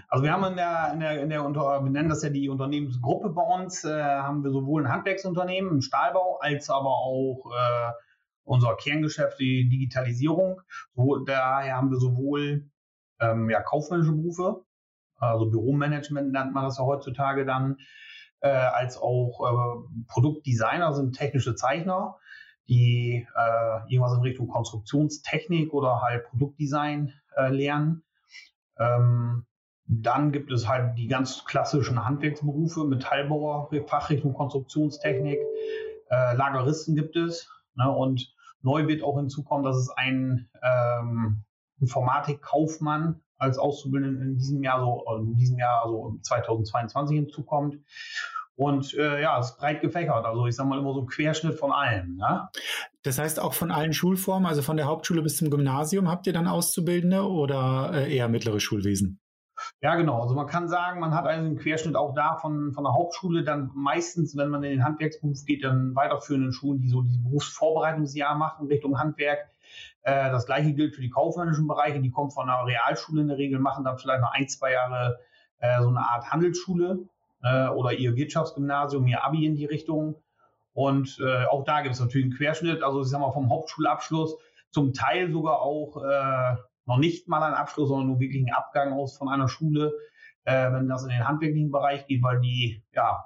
Also 0.10 0.24
wir 0.24 0.32
haben 0.32 0.44
in 0.46 0.56
der, 0.56 0.92
in 0.94 1.00
der, 1.00 1.22
in 1.22 1.30
der 1.30 1.46
unter, 1.46 1.84
wir 1.84 1.92
nennen 1.92 2.10
das 2.10 2.24
ja 2.24 2.30
die 2.30 2.50
Unternehmensgruppe 2.50 3.30
bei 3.30 3.44
uns, 3.44 3.84
äh, 3.84 4.04
haben 4.04 4.44
wir 4.44 4.52
sowohl 4.52 4.84
ein 4.84 4.92
Handwerksunternehmen, 4.92 5.72
einen 5.72 5.82
Stahlbau, 5.82 6.40
als 6.40 6.70
aber 6.70 6.90
auch 6.90 7.52
äh, 7.52 7.92
unser 8.44 8.76
Kerngeschäft, 8.76 9.40
die 9.40 9.70
Digitalisierung. 9.70 10.62
So, 10.96 11.18
daher 11.18 11.78
haben 11.78 11.92
wir 11.92 12.00
sowohl 12.00 12.70
ähm, 13.20 13.50
ja, 13.50 13.62
kaufmännische 13.62 14.14
Berufe, 14.14 14.66
also 15.18 15.50
Büromanagement 15.50 16.32
nennt 16.32 16.54
man 16.54 16.66
das 16.66 16.78
ja 16.78 16.84
heutzutage 16.84 17.46
dann, 17.46 17.78
äh, 18.42 18.50
als 18.50 18.98
auch 18.98 19.40
äh, 19.42 20.04
Produktdesigner 20.08 20.94
sind 20.94 21.16
technische 21.16 21.56
Zeichner, 21.56 22.18
die 22.68 23.28
äh, 23.36 23.94
irgendwas 23.94 24.16
in 24.16 24.22
Richtung 24.22 24.48
Konstruktionstechnik 24.48 25.74
oder 25.74 26.02
halt 26.02 26.26
Produktdesign 26.26 27.14
äh, 27.36 27.50
lernen. 27.50 28.04
Ähm, 28.78 29.46
dann 29.88 30.32
gibt 30.32 30.52
es 30.52 30.68
halt 30.68 30.98
die 30.98 31.08
ganz 31.08 31.46
klassischen 31.46 32.04
Handwerksberufe, 32.04 32.86
Metallbauer, 32.86 33.70
Fachrichtung 33.88 34.34
Konstruktionstechnik, 34.34 35.40
äh, 36.10 36.36
Lageristen 36.36 36.96
gibt 36.96 37.16
es. 37.16 37.50
Ne, 37.76 37.90
und 37.92 38.34
neu 38.62 38.88
wird 38.88 39.04
auch 39.04 39.18
hinzukommen, 39.18 39.64
dass 39.64 39.78
es 39.78 39.90
einen 39.92 40.50
ähm, 40.64 41.44
Informatikkaufmann 41.80 43.22
als 43.38 43.58
Auszubildenden 43.58 44.22
in 44.22 44.38
diesem 44.38 44.64
Jahr, 44.64 44.80
so 44.80 45.06
also 45.06 45.24
in 45.24 45.36
diesem 45.36 45.60
Jahr, 45.60 45.84
also 45.84 46.18
2022 46.22 47.16
hinzukommt. 47.16 47.78
Und 48.56 48.94
äh, 48.94 49.22
ja, 49.22 49.38
es 49.40 49.52
ist 49.52 49.58
breit 49.58 49.82
gefächert. 49.82 50.26
Also 50.26 50.48
ich 50.48 50.56
sage 50.56 50.70
mal 50.70 50.80
immer 50.80 50.94
so 50.94 51.02
ein 51.02 51.08
Querschnitt 51.08 51.56
von 51.56 51.72
allem. 51.72 52.16
Ne? 52.16 52.48
Das 53.04 53.20
heißt 53.20 53.40
auch 53.40 53.54
von 53.54 53.72
allen 53.72 53.94
Schulformen, 53.94 54.48
also 54.48 54.62
von 54.62 54.78
der 54.78 54.86
Hauptschule 54.86 55.22
bis 55.22 55.38
zum 55.38 55.50
Gymnasium, 55.50 56.10
habt 56.10 56.26
ihr 56.26 56.34
dann 56.34 56.48
Auszubildende 56.48 57.28
oder 57.28 57.92
äh, 57.94 58.16
eher 58.16 58.30
mittleres 58.30 58.64
Schulwesen? 58.64 59.20
Ja, 59.82 59.96
genau. 59.96 60.22
Also 60.22 60.36
man 60.36 60.48
kann 60.48 60.68
sagen, 60.68 61.00
man 61.00 61.14
hat 61.14 61.28
einen 61.28 61.58
Querschnitt 61.58 61.96
auch 61.96 62.14
da 62.14 62.36
von, 62.38 62.74
von 62.74 62.84
der 62.84 62.94
Hauptschule, 62.94 63.44
dann 63.44 63.72
meistens, 63.74 64.36
wenn 64.36 64.50
man 64.50 64.64
in 64.64 64.72
den 64.72 64.84
Handwerksberuf 64.84 65.46
geht, 65.46 65.64
dann 65.64 65.96
weiterführenden 65.96 66.52
Schulen, 66.52 66.80
die 66.80 66.90
so 66.90 67.02
dieses 67.02 67.24
Berufsvorbereitungsjahr 67.24 68.36
machen 68.36 68.68
Richtung 68.68 69.00
Handwerk. 69.00 69.50
Äh, 70.04 70.30
das 70.32 70.46
gleiche 70.46 70.74
gilt 70.74 70.96
für 70.96 71.02
die 71.02 71.10
kaufmännischen 71.10 71.68
Bereiche, 71.68 72.02
die 72.02 72.12
kommen 72.12 72.32
von 72.32 72.50
einer 72.50 72.66
Realschule 72.66 73.22
in 73.22 73.28
der 73.28 73.38
Regel, 73.38 73.60
machen 73.60 73.84
dann 73.84 73.98
vielleicht 73.98 74.22
noch 74.22 74.32
ein, 74.32 74.48
zwei 74.48 74.72
Jahre 74.72 75.20
äh, 75.60 75.82
so 75.82 75.90
eine 75.90 76.02
Art 76.02 76.32
Handelsschule 76.32 77.08
äh, 77.46 77.68
oder 77.70 77.94
ihr 77.94 78.16
Wirtschaftsgymnasium, 78.16 79.08
ihr 79.08 79.24
Abi 79.24 79.46
in 79.46 79.56
die 79.56 79.66
Richtung. 79.66 80.16
Und 80.74 81.20
äh, 81.24 81.46
auch 81.46 81.64
da 81.64 81.82
gibt 81.82 81.96
es 81.96 82.02
natürlich 82.02 82.26
einen 82.26 82.36
Querschnitt, 82.36 82.84
also 82.84 83.02
ich 83.02 83.08
sag 83.08 83.22
mal 83.22 83.32
vom 83.32 83.50
Hauptschulabschluss 83.50 84.36
zum 84.72 84.94
Teil 84.94 85.32
sogar 85.32 85.62
auch 85.62 86.04
äh, 86.04 86.56
noch 86.86 86.98
nicht 86.98 87.30
mal 87.30 87.42
ein 87.44 87.54
Abschluss, 87.54 87.88
sondern 87.88 88.08
nur 88.08 88.20
wirklich 88.20 88.44
ein 88.44 88.54
Abgang 88.54 88.92
aus 88.92 89.18
von 89.18 89.30
einer 89.30 89.48
Schule, 89.48 89.94
äh, 90.44 90.72
wenn 90.74 90.90
das 90.90 91.04
in 91.04 91.10
den 91.10 91.26
handwerklichen 91.26 91.72
Bereich 91.72 92.06
geht, 92.08 92.22
weil 92.24 92.42
die, 92.42 92.84
ja, 92.94 93.26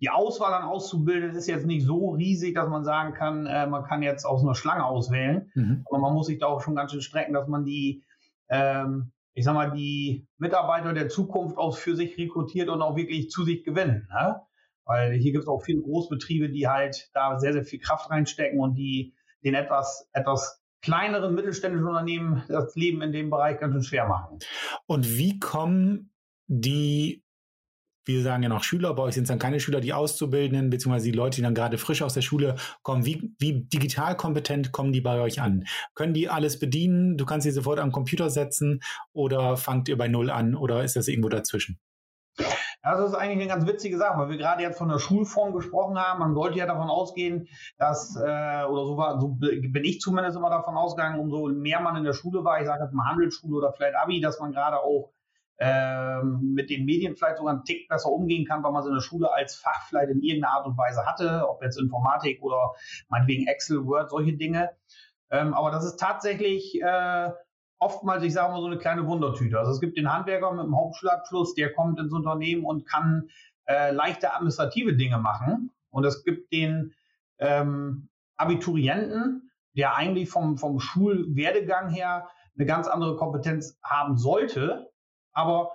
die 0.00 0.10
Auswahl 0.10 0.54
an 0.54 0.64
Auszubildenden 0.64 1.36
ist 1.36 1.46
jetzt 1.46 1.66
nicht 1.66 1.84
so 1.84 2.10
riesig, 2.10 2.54
dass 2.54 2.68
man 2.68 2.84
sagen 2.84 3.12
kann, 3.12 3.46
äh, 3.46 3.66
man 3.66 3.84
kann 3.84 4.02
jetzt 4.02 4.24
aus 4.24 4.42
einer 4.42 4.54
Schlange 4.54 4.84
auswählen. 4.84 5.50
Mhm. 5.54 5.84
Aber 5.88 5.98
man 5.98 6.14
muss 6.14 6.26
sich 6.26 6.38
da 6.38 6.46
auch 6.46 6.62
schon 6.62 6.74
ganz 6.74 6.90
schön 6.92 7.02
strecken, 7.02 7.34
dass 7.34 7.46
man 7.46 7.64
die 7.64 8.02
ähm, 8.48 9.12
ich 9.34 9.44
sag 9.44 9.54
mal, 9.54 9.70
die 9.70 10.26
Mitarbeiter 10.38 10.92
der 10.92 11.08
Zukunft 11.08 11.56
aus 11.56 11.78
für 11.78 11.96
sich 11.96 12.16
rekrutiert 12.18 12.68
und 12.68 12.82
auch 12.82 12.96
wirklich 12.96 13.30
zu 13.30 13.44
sich 13.44 13.64
gewinnen. 13.64 14.08
Ne? 14.12 14.40
Weil 14.84 15.12
hier 15.12 15.32
gibt 15.32 15.44
es 15.44 15.48
auch 15.48 15.62
viele 15.62 15.82
Großbetriebe, 15.82 16.50
die 16.50 16.68
halt 16.68 17.10
da 17.14 17.38
sehr, 17.38 17.52
sehr 17.52 17.64
viel 17.64 17.80
Kraft 17.80 18.10
reinstecken 18.10 18.58
und 18.58 18.74
die 18.74 19.14
den 19.44 19.54
etwas, 19.54 20.08
etwas 20.12 20.62
kleineren 20.82 21.34
mittelständischen 21.34 21.86
Unternehmen 21.86 22.42
das 22.48 22.74
Leben 22.74 23.02
in 23.02 23.12
dem 23.12 23.30
Bereich 23.30 23.58
ganz 23.60 23.74
schön 23.74 23.82
schwer 23.82 24.08
machen. 24.08 24.38
Und 24.86 25.16
wie 25.16 25.38
kommen 25.38 26.12
die 26.46 27.22
wir 28.14 28.22
sagen 28.22 28.42
ja 28.42 28.48
noch 28.48 28.64
Schüler, 28.64 28.94
bei 28.94 29.02
euch 29.02 29.14
sind 29.14 29.24
es 29.24 29.28
dann 29.28 29.38
keine 29.38 29.60
Schüler, 29.60 29.80
die 29.80 29.92
Auszubildenden, 29.92 30.70
beziehungsweise 30.70 31.06
die 31.06 31.16
Leute, 31.16 31.36
die 31.36 31.42
dann 31.42 31.54
gerade 31.54 31.78
frisch 31.78 32.02
aus 32.02 32.14
der 32.14 32.22
Schule 32.22 32.56
kommen. 32.82 33.06
Wie, 33.06 33.34
wie 33.38 33.64
digital 33.64 34.16
kompetent 34.16 34.72
kommen 34.72 34.92
die 34.92 35.00
bei 35.00 35.20
euch 35.20 35.40
an? 35.40 35.64
Können 35.94 36.14
die 36.14 36.28
alles 36.28 36.58
bedienen? 36.58 37.16
Du 37.16 37.24
kannst 37.24 37.44
sie 37.44 37.50
sofort 37.50 37.78
am 37.78 37.92
Computer 37.92 38.30
setzen 38.30 38.80
oder 39.12 39.56
fangt 39.56 39.88
ihr 39.88 39.96
bei 39.96 40.08
Null 40.08 40.30
an 40.30 40.54
oder 40.54 40.84
ist 40.84 40.96
das 40.96 41.08
irgendwo 41.08 41.28
dazwischen? 41.28 41.78
Das 42.82 42.98
ist 43.00 43.14
eigentlich 43.14 43.42
eine 43.42 43.46
ganz 43.46 43.66
witzige 43.66 43.98
Sache, 43.98 44.18
weil 44.18 44.30
wir 44.30 44.38
gerade 44.38 44.62
jetzt 44.62 44.78
von 44.78 44.88
der 44.88 44.98
Schulform 44.98 45.52
gesprochen 45.52 45.98
haben. 45.98 46.20
Man 46.20 46.34
sollte 46.34 46.58
ja 46.58 46.66
davon 46.66 46.88
ausgehen, 46.88 47.46
dass, 47.76 48.16
äh, 48.16 48.64
oder 48.64 48.86
so, 48.86 48.96
war, 48.96 49.20
so 49.20 49.28
bin 49.28 49.84
ich 49.84 50.00
zumindest 50.00 50.38
immer 50.38 50.48
davon 50.48 50.76
ausgegangen, 50.76 51.20
umso 51.20 51.48
mehr 51.48 51.80
man 51.80 51.96
in 51.96 52.04
der 52.04 52.14
Schule 52.14 52.42
war, 52.42 52.58
ich 52.60 52.66
sage 52.66 52.84
jetzt 52.84 52.94
mal 52.94 53.10
Handelsschule 53.10 53.56
oder 53.56 53.72
vielleicht 53.72 53.96
Abi, 53.96 54.20
dass 54.20 54.40
man 54.40 54.52
gerade 54.52 54.78
auch 54.78 55.12
ähm, 55.62 56.54
mit 56.54 56.70
den 56.70 56.86
Medien 56.86 57.16
vielleicht 57.16 57.36
sogar 57.36 57.52
einen 57.52 57.64
Tick 57.64 57.86
besser 57.86 58.10
umgehen 58.10 58.46
kann, 58.46 58.62
weil 58.64 58.72
man 58.72 58.82
so 58.82 58.90
eine 58.90 59.02
Schule 59.02 59.30
als 59.32 59.56
Fach 59.56 59.86
vielleicht 59.88 60.10
in 60.10 60.22
irgendeiner 60.22 60.54
Art 60.54 60.66
und 60.66 60.78
Weise 60.78 61.04
hatte, 61.04 61.46
ob 61.48 61.62
jetzt 61.62 61.78
Informatik 61.78 62.42
oder 62.42 62.72
meinetwegen 63.10 63.46
Excel, 63.46 63.84
Word, 63.84 64.10
solche 64.10 64.32
Dinge. 64.32 64.70
Ähm, 65.30 65.52
aber 65.52 65.70
das 65.70 65.84
ist 65.84 66.00
tatsächlich 66.00 66.80
äh, 66.80 67.30
oftmals, 67.78 68.22
ich 68.24 68.32
sage 68.32 68.52
mal, 68.52 68.60
so 68.60 68.66
eine 68.66 68.78
kleine 68.78 69.06
Wundertüte. 69.06 69.58
Also 69.58 69.72
es 69.72 69.80
gibt 69.80 69.98
den 69.98 70.10
Handwerker 70.10 70.50
mit 70.50 70.60
einem 70.60 70.76
Hauptschulabschluss, 70.76 71.54
der 71.54 71.74
kommt 71.74 72.00
ins 72.00 72.12
Unternehmen 72.12 72.64
und 72.64 72.88
kann 72.88 73.28
äh, 73.66 73.92
leichte 73.92 74.32
administrative 74.32 74.96
Dinge 74.96 75.18
machen. 75.18 75.72
Und 75.90 76.04
es 76.04 76.24
gibt 76.24 76.52
den 76.52 76.94
ähm, 77.38 78.08
Abiturienten, 78.38 79.50
der 79.76 79.94
eigentlich 79.94 80.30
vom, 80.30 80.56
vom 80.56 80.80
Schulwerdegang 80.80 81.90
her 81.90 82.28
eine 82.56 82.66
ganz 82.66 82.88
andere 82.88 83.16
Kompetenz 83.16 83.78
haben 83.82 84.16
sollte, 84.16 84.90
aber 85.32 85.72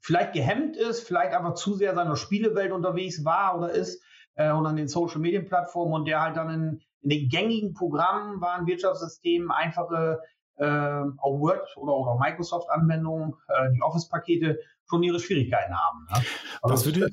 vielleicht 0.00 0.32
gehemmt 0.32 0.76
ist, 0.76 1.06
vielleicht 1.06 1.34
einfach 1.34 1.54
zu 1.54 1.74
sehr 1.74 1.94
seiner 1.94 2.16
Spielewelt 2.16 2.72
unterwegs 2.72 3.24
war 3.24 3.58
oder 3.58 3.70
ist 3.70 4.02
äh, 4.34 4.50
und 4.52 4.66
an 4.66 4.76
den 4.76 4.88
Social 4.88 5.20
Medien 5.20 5.46
Plattformen 5.46 5.92
und 5.92 6.04
der 6.06 6.20
halt 6.20 6.36
dann 6.36 6.50
in, 6.50 6.80
in 7.02 7.10
den 7.10 7.28
gängigen 7.28 7.74
Programmen 7.74 8.40
waren 8.40 8.66
Wirtschaftssystemen 8.66 9.50
einfache 9.50 10.20
äh, 10.56 10.64
auch 10.64 11.40
Word 11.40 11.76
oder, 11.76 11.94
oder 11.94 12.18
Microsoft-Anwendungen, 12.18 13.34
äh, 13.48 13.72
die 13.74 13.82
Office-Pakete 13.82 14.58
schon 14.88 15.02
ihre 15.02 15.20
Schwierigkeiten 15.20 15.74
haben. 15.74 16.06
Ne? 16.10 16.22
Was 16.62 16.86
würde, 16.86 17.10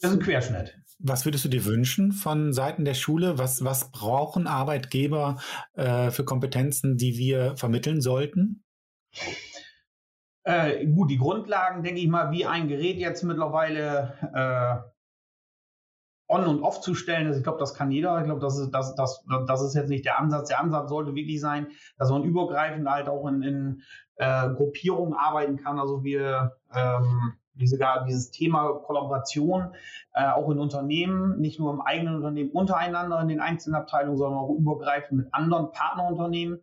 das 0.00 0.12
ist 0.12 0.18
ein 0.18 0.22
Querschnitt. 0.22 0.78
Was 0.98 1.26
würdest 1.26 1.44
du 1.44 1.48
dir 1.48 1.64
wünschen 1.66 2.12
von 2.12 2.52
Seiten 2.52 2.84
der 2.84 2.94
Schule? 2.94 3.38
Was, 3.38 3.64
was 3.64 3.90
brauchen 3.90 4.46
Arbeitgeber 4.46 5.38
äh, 5.74 6.10
für 6.10 6.24
Kompetenzen, 6.24 6.96
die 6.96 7.18
wir 7.18 7.56
vermitteln 7.56 8.00
sollten? 8.00 8.64
Äh, 10.46 10.86
gut, 10.86 11.10
die 11.10 11.18
Grundlagen, 11.18 11.82
denke 11.82 12.00
ich 12.00 12.06
mal, 12.06 12.30
wie 12.30 12.46
ein 12.46 12.68
Gerät 12.68 12.98
jetzt 12.98 13.24
mittlerweile 13.24 14.14
äh, 14.32 14.76
on 16.28 16.46
und 16.46 16.62
off 16.62 16.80
zu 16.80 16.94
stellen, 16.94 17.26
also 17.26 17.38
ich 17.38 17.42
glaube, 17.42 17.58
das 17.58 17.74
kann 17.74 17.90
jeder. 17.90 18.18
Ich 18.18 18.26
glaube, 18.26 18.40
das 18.40 18.56
ist, 18.56 18.70
das, 18.70 18.94
das, 18.94 19.24
das 19.48 19.62
ist 19.62 19.74
jetzt 19.74 19.88
nicht 19.88 20.04
der 20.04 20.20
Ansatz. 20.20 20.48
Der 20.48 20.60
Ansatz 20.60 20.88
sollte 20.88 21.16
wirklich 21.16 21.40
sein, 21.40 21.66
dass 21.98 22.10
man 22.10 22.22
übergreifend 22.22 22.88
halt 22.88 23.08
auch 23.08 23.26
in, 23.26 23.42
in 23.42 23.82
äh, 24.16 24.48
Gruppierungen 24.50 25.14
arbeiten 25.14 25.56
kann. 25.56 25.80
Also 25.80 26.04
wir 26.04 26.56
ähm, 26.72 27.32
diese, 27.54 27.78
dieses 28.06 28.30
Thema 28.30 28.68
Kollaboration 28.84 29.74
äh, 30.14 30.28
auch 30.28 30.48
in 30.50 30.60
Unternehmen, 30.60 31.40
nicht 31.40 31.58
nur 31.58 31.72
im 31.72 31.80
eigenen 31.80 32.14
Unternehmen 32.14 32.50
untereinander 32.50 33.20
in 33.20 33.28
den 33.28 33.40
einzelnen 33.40 33.74
Abteilungen, 33.74 34.16
sondern 34.16 34.38
auch 34.38 34.54
übergreifend 34.56 35.24
mit 35.24 35.34
anderen 35.34 35.72
Partnerunternehmen, 35.72 36.60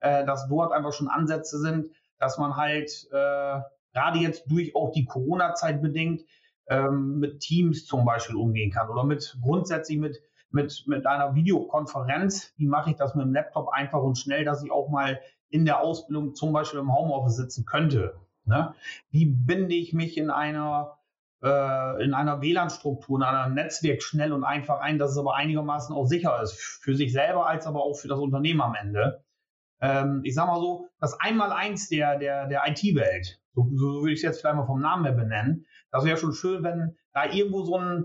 äh, 0.00 0.24
dass 0.24 0.48
dort 0.48 0.72
einfach 0.72 0.94
schon 0.94 1.08
Ansätze 1.08 1.58
sind, 1.58 1.90
dass 2.18 2.38
man 2.38 2.56
halt 2.56 2.90
äh, 3.12 3.60
gerade 3.92 4.18
jetzt 4.18 4.44
durch 4.50 4.74
auch 4.74 4.92
die 4.92 5.04
Corona-Zeit 5.04 5.80
bedingt 5.82 6.22
ähm, 6.68 7.18
mit 7.18 7.40
Teams 7.40 7.86
zum 7.86 8.04
Beispiel 8.04 8.36
umgehen 8.36 8.70
kann 8.70 8.88
oder 8.88 9.04
mit 9.04 9.38
grundsätzlich 9.40 9.98
mit, 9.98 10.20
mit, 10.50 10.84
mit 10.86 11.06
einer 11.06 11.34
Videokonferenz. 11.34 12.52
Wie 12.56 12.66
mache 12.66 12.90
ich 12.90 12.96
das 12.96 13.14
mit 13.14 13.24
dem 13.24 13.32
Laptop 13.32 13.68
einfach 13.70 14.02
und 14.02 14.18
schnell, 14.18 14.44
dass 14.44 14.62
ich 14.62 14.70
auch 14.70 14.90
mal 14.90 15.20
in 15.48 15.64
der 15.64 15.80
Ausbildung 15.80 16.34
zum 16.34 16.52
Beispiel 16.52 16.80
im 16.80 16.94
Homeoffice 16.94 17.36
sitzen 17.36 17.64
könnte? 17.64 18.14
Ne? 18.44 18.74
Wie 19.10 19.26
binde 19.26 19.74
ich 19.74 19.92
mich 19.92 20.16
in 20.18 20.30
einer 20.30 20.98
äh, 21.42 22.04
in 22.04 22.14
einer 22.14 22.40
WLAN-Struktur, 22.40 23.18
in 23.18 23.22
einem 23.22 23.54
Netzwerk 23.54 24.02
schnell 24.02 24.32
und 24.32 24.44
einfach 24.44 24.80
ein, 24.80 24.98
dass 24.98 25.12
es 25.12 25.18
aber 25.18 25.34
einigermaßen 25.34 25.94
auch 25.94 26.06
sicher 26.06 26.40
ist, 26.42 26.54
für 26.54 26.94
sich 26.94 27.12
selber 27.12 27.46
als 27.46 27.66
aber 27.66 27.82
auch 27.82 27.94
für 27.94 28.08
das 28.08 28.18
Unternehmen 28.18 28.60
am 28.60 28.74
Ende. 28.74 29.22
Ähm, 29.80 30.20
ich 30.24 30.34
sage 30.34 30.50
mal 30.50 30.60
so, 30.60 30.88
das 31.00 31.18
Einmaleins 31.20 31.88
der, 31.88 32.18
der, 32.18 32.46
der 32.46 32.62
IT-Welt, 32.66 33.40
so, 33.54 33.68
so 33.74 34.00
würde 34.00 34.12
ich 34.12 34.20
es 34.20 34.22
jetzt 34.22 34.40
vielleicht 34.40 34.56
mal 34.56 34.66
vom 34.66 34.80
Namen 34.80 35.04
her 35.04 35.14
benennen, 35.14 35.66
das 35.90 36.04
wäre 36.04 36.16
schon 36.16 36.32
schön, 36.32 36.62
wenn 36.62 36.96
da 37.12 37.26
irgendwo 37.26 37.62
so 37.62 37.78
ein, 37.78 38.04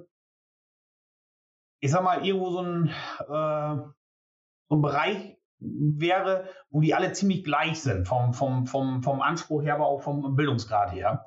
ich 1.79 1.91
sag 1.91 2.03
mal, 2.03 2.25
irgendwo 2.25 2.51
so 2.51 2.61
ein, 2.61 2.87
äh, 2.87 3.83
so 4.69 4.75
ein 4.75 4.81
Bereich 4.81 5.37
wäre, 5.59 6.49
wo 6.69 6.81
die 6.81 6.93
alle 6.93 7.11
ziemlich 7.13 7.43
gleich 7.43 7.81
sind, 7.81 8.07
vom, 8.07 8.33
vom, 8.33 8.65
vom, 8.65 9.03
vom 9.03 9.21
Anspruch 9.21 9.63
her, 9.63 9.75
aber 9.75 9.87
auch 9.87 10.01
vom 10.01 10.35
Bildungsgrad 10.35 10.93
her. 10.93 11.25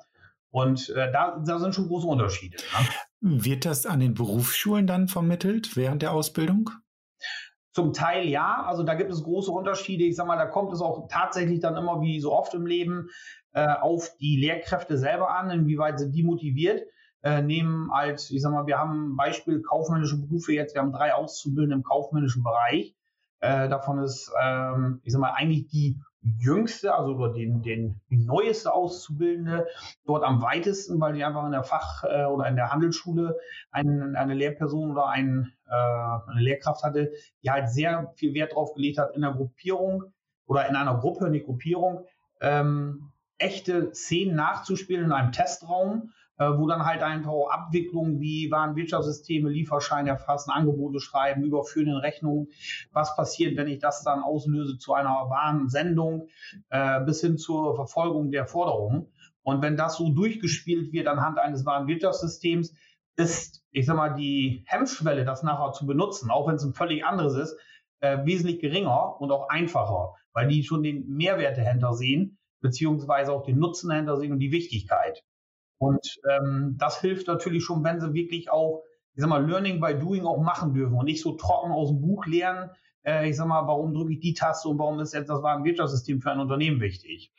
Und 0.49 0.89
äh, 0.89 1.11
da, 1.11 1.41
da 1.45 1.59
sind 1.59 1.75
schon 1.75 1.87
große 1.87 2.07
Unterschiede. 2.07 2.57
Ne? 2.57 3.43
Wird 3.43 3.65
das 3.65 3.85
an 3.85 3.99
den 3.99 4.13
Berufsschulen 4.13 4.87
dann 4.87 5.07
vermittelt 5.07 5.75
während 5.75 6.01
der 6.01 6.13
Ausbildung? 6.13 6.69
Zum 7.75 7.91
Teil 7.91 8.29
ja, 8.29 8.63
also 8.65 8.83
da 8.83 8.93
gibt 8.93 9.11
es 9.11 9.21
große 9.21 9.51
Unterschiede. 9.51 10.05
Ich 10.05 10.15
sag 10.15 10.27
mal, 10.27 10.37
da 10.37 10.45
kommt 10.45 10.71
es 10.71 10.79
auch 10.79 11.09
tatsächlich 11.09 11.59
dann 11.59 11.75
immer 11.75 11.99
wie 11.99 12.21
so 12.21 12.31
oft 12.31 12.53
im 12.53 12.65
Leben 12.65 13.09
äh, 13.51 13.67
auf 13.67 14.15
die 14.17 14.37
Lehrkräfte 14.37 14.97
selber 14.97 15.37
an, 15.37 15.51
inwieweit 15.51 15.99
sind 15.99 16.13
die 16.15 16.23
motiviert. 16.23 16.83
Äh, 17.21 17.41
nehmen 17.41 17.91
als, 17.91 18.31
ich 18.31 18.41
sag 18.41 18.53
mal, 18.53 18.65
wir 18.65 18.77
haben 18.77 19.17
Beispiel 19.17 19.61
kaufmännische 19.61 20.15
Berufe 20.15 20.53
jetzt, 20.53 20.73
wir 20.73 20.81
haben 20.81 20.93
drei 20.93 21.13
Auszubildende 21.13 21.75
im 21.75 21.83
kaufmännischen 21.83 22.43
Bereich. 22.43 22.95
Äh, 23.41 23.67
davon 23.67 23.99
ist, 23.99 24.31
ähm, 24.41 25.01
ich 25.03 25.11
sag 25.11 25.19
mal, 25.19 25.33
eigentlich 25.33 25.67
die 25.67 25.99
jüngste, 26.39 26.95
also 26.95 27.27
den, 27.27 27.61
den 27.61 28.01
die 28.09 28.17
neueste 28.17 28.73
Auszubildende 28.73 29.67
dort 30.05 30.23
am 30.23 30.41
weitesten, 30.41 30.99
weil 30.99 31.13
die 31.13 31.23
einfach 31.23 31.45
in 31.45 31.51
der 31.51 31.63
Fach- 31.63 32.03
äh, 32.03 32.25
oder 32.25 32.47
in 32.47 32.55
der 32.55 32.71
Handelsschule 32.71 33.37
ein, 33.71 34.15
eine 34.15 34.33
Lehrperson 34.33 34.91
oder 34.91 35.07
ein, 35.07 35.53
äh, 35.67 36.29
eine 36.31 36.41
Lehrkraft 36.41 36.83
hatte, 36.83 37.11
die 37.43 37.51
halt 37.51 37.69
sehr 37.69 38.11
viel 38.15 38.33
Wert 38.33 38.53
drauf 38.53 38.73
gelegt 38.73 38.97
hat, 38.97 39.15
in 39.15 39.21
der 39.21 39.33
Gruppierung 39.33 40.03
oder 40.47 40.67
in 40.67 40.75
einer 40.75 40.97
Gruppe, 40.97 41.27
in 41.27 41.33
die 41.33 41.43
Gruppierung, 41.43 42.05
ähm, 42.41 43.11
echte 43.37 43.93
Szenen 43.93 44.35
nachzuspielen 44.35 45.05
in 45.05 45.11
einem 45.11 45.31
Testraum, 45.31 46.11
wo 46.43 46.67
dann 46.67 46.85
halt 46.85 47.01
einfach 47.01 47.31
Abwicklungen 47.49 48.19
wie 48.19 48.51
Warenwirtschaftssysteme, 48.51 49.49
Lieferscheine 49.49 50.09
erfassen, 50.09 50.51
Angebote 50.51 50.99
schreiben, 50.99 51.43
überführen 51.43 51.87
in 51.87 51.95
Rechnungen, 51.95 52.47
was 52.91 53.15
passiert, 53.15 53.57
wenn 53.57 53.67
ich 53.67 53.79
das 53.79 54.03
dann 54.03 54.21
auslöse 54.21 54.77
zu 54.77 54.93
einer 54.93 55.29
Warensendung 55.29 56.27
äh, 56.69 57.01
bis 57.01 57.21
hin 57.21 57.37
zur 57.37 57.75
Verfolgung 57.75 58.31
der 58.31 58.45
Forderungen. 58.45 59.07
Und 59.43 59.61
wenn 59.61 59.77
das 59.77 59.95
so 59.97 60.09
durchgespielt 60.09 60.91
wird 60.91 61.07
anhand 61.07 61.39
eines 61.39 61.65
Warenwirtschaftssystems, 61.65 62.73
ist, 63.17 63.63
ich 63.71 63.85
sag 63.85 63.95
mal, 63.95 64.15
die 64.15 64.63
Hemmschwelle, 64.65 65.23
das 65.23 65.43
nachher 65.43 65.71
zu 65.71 65.85
benutzen, 65.85 66.31
auch 66.31 66.47
wenn 66.47 66.55
es 66.55 66.63
ein 66.63 66.73
völlig 66.73 67.05
anderes 67.05 67.35
ist, 67.35 67.57
äh, 68.01 68.25
wesentlich 68.25 68.59
geringer 68.59 69.21
und 69.21 69.31
auch 69.31 69.47
einfacher, 69.47 70.15
weil 70.33 70.47
die 70.47 70.63
schon 70.63 70.83
den 70.83 71.07
Mehrwert 71.07 71.57
dahinter 71.57 71.93
sehen 71.93 72.37
beziehungsweise 72.65 73.31
auch 73.31 73.43
den 73.43 73.59
Nutzen 73.59 73.89
dahinter 73.89 74.17
sehen 74.17 74.31
und 74.31 74.39
die 74.39 74.51
Wichtigkeit. 74.51 75.23
Und 75.77 76.17
ähm, 76.29 76.75
das 76.77 77.01
hilft 77.01 77.27
natürlich 77.27 77.63
schon, 77.63 77.83
wenn 77.83 77.99
sie 77.99 78.13
wirklich 78.13 78.49
auch, 78.49 78.83
ich 79.13 79.21
sag 79.21 79.29
mal, 79.29 79.45
Learning 79.45 79.79
by 79.79 79.97
Doing 79.97 80.25
auch 80.25 80.41
machen 80.41 80.73
dürfen 80.73 80.95
und 80.95 81.05
nicht 81.05 81.21
so 81.21 81.33
trocken 81.33 81.71
aus 81.71 81.89
dem 81.89 82.01
Buch 82.01 82.25
lernen, 82.25 82.69
äh, 83.05 83.29
ich 83.29 83.35
sag 83.35 83.47
mal, 83.47 83.67
warum 83.67 83.93
drücke 83.93 84.13
ich 84.13 84.19
die 84.19 84.33
Taste 84.33 84.69
und 84.69 84.79
warum 84.79 84.99
ist 84.99 85.13
jetzt 85.13 85.29
das 85.29 85.43
Warenwirtschaftssystem 85.43 86.21
für 86.21 86.31
ein 86.31 86.39
Unternehmen 86.39 86.81
wichtig? 86.81 87.31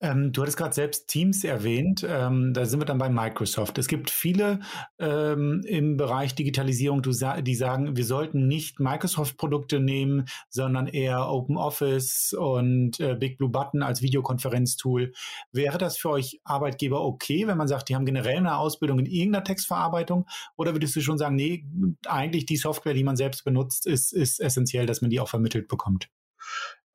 Ähm, 0.00 0.32
du 0.32 0.42
hattest 0.42 0.56
gerade 0.56 0.74
selbst 0.74 1.08
Teams 1.08 1.42
erwähnt. 1.42 2.06
Ähm, 2.08 2.54
da 2.54 2.66
sind 2.66 2.80
wir 2.80 2.86
dann 2.86 2.98
bei 2.98 3.08
Microsoft. 3.08 3.78
Es 3.78 3.88
gibt 3.88 4.10
viele 4.10 4.60
ähm, 4.98 5.62
im 5.66 5.96
Bereich 5.96 6.34
Digitalisierung, 6.34 7.02
die 7.02 7.54
sagen, 7.54 7.96
wir 7.96 8.04
sollten 8.04 8.46
nicht 8.46 8.78
Microsoft-Produkte 8.78 9.80
nehmen, 9.80 10.26
sondern 10.48 10.86
eher 10.86 11.28
Open 11.28 11.56
Office 11.56 12.32
und 12.32 13.00
äh, 13.00 13.16
Big 13.16 13.38
Blue 13.38 13.50
Button 13.50 13.82
als 13.82 14.00
Videokonferenztool. 14.00 15.12
Wäre 15.50 15.78
das 15.78 15.96
für 15.96 16.10
euch 16.10 16.40
Arbeitgeber 16.44 17.04
okay, 17.04 17.48
wenn 17.48 17.58
man 17.58 17.68
sagt, 17.68 17.88
die 17.88 17.96
haben 17.96 18.06
generell 18.06 18.36
eine 18.36 18.56
Ausbildung 18.56 19.00
in 19.00 19.06
irgendeiner 19.06 19.44
Textverarbeitung? 19.44 20.26
Oder 20.56 20.74
würdest 20.74 20.94
du 20.94 21.00
schon 21.00 21.18
sagen, 21.18 21.34
nee, 21.34 21.64
eigentlich 22.06 22.46
die 22.46 22.56
Software, 22.56 22.94
die 22.94 23.04
man 23.04 23.16
selbst 23.16 23.44
benutzt, 23.44 23.86
ist, 23.86 24.12
ist 24.12 24.40
essentiell, 24.40 24.86
dass 24.86 25.00
man 25.00 25.10
die 25.10 25.18
auch 25.18 25.28
vermittelt 25.28 25.66
bekommt? 25.66 26.08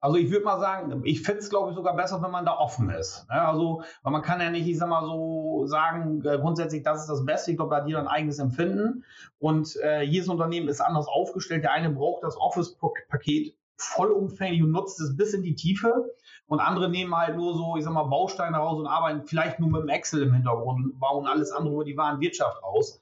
Also 0.03 0.17
ich 0.17 0.29
würde 0.31 0.43
mal 0.43 0.59
sagen, 0.59 1.01
ich 1.05 1.21
finde 1.21 1.39
es, 1.39 1.49
glaube 1.49 1.69
ich, 1.69 1.77
sogar 1.77 1.95
besser, 1.95 2.21
wenn 2.21 2.29
man 2.29 2.45
da 2.45 2.57
offen 2.57 2.89
ist. 2.89 3.25
Ja, 3.29 3.49
also, 3.49 3.83
weil 4.01 4.11
man 4.11 4.21
kann 4.21 4.41
ja 4.41 4.49
nicht, 4.49 4.67
ich 4.67 4.77
sag 4.77 4.89
mal 4.89 5.05
so, 5.05 5.65
sagen, 5.65 6.21
äh, 6.25 6.39
grundsätzlich, 6.39 6.83
das 6.83 6.99
ist 6.99 7.07
das 7.07 7.25
Beste. 7.25 7.51
Ich 7.51 7.57
glaube, 7.57 7.73
da 7.73 7.77
hat 7.77 7.87
jeder 7.87 7.99
ein 7.99 8.09
eigenes 8.09 8.37
Empfinden. 8.37 9.05
Und 9.39 9.77
äh, 9.77 10.01
jedes 10.01 10.27
Unternehmen 10.27 10.67
ist 10.67 10.81
anders 10.81 11.07
aufgestellt. 11.07 11.63
Der 11.63 11.71
eine 11.71 11.89
braucht 11.89 12.21
das 12.21 12.35
Office-Paket 12.35 13.55
vollumfänglich 13.77 14.61
und 14.61 14.71
nutzt 14.71 14.99
es 14.99 15.15
bis 15.15 15.33
in 15.33 15.41
die 15.41 15.55
Tiefe. 15.55 16.11
Und 16.47 16.59
andere 16.59 16.89
nehmen 16.89 17.15
halt 17.15 17.37
nur 17.37 17.55
so, 17.55 17.77
ich 17.77 17.85
sag 17.85 17.93
mal, 17.93 18.03
Bausteine 18.03 18.57
raus 18.57 18.77
und 18.77 18.87
arbeiten 18.87 19.25
vielleicht 19.25 19.61
nur 19.61 19.69
mit 19.69 19.83
dem 19.83 19.89
Excel 19.89 20.23
im 20.23 20.33
Hintergrund, 20.33 20.99
bauen 20.99 21.27
alles 21.27 21.53
andere 21.53 21.75
über 21.75 21.85
die 21.85 21.95
Warenwirtschaft 21.95 22.61
aus 22.61 23.01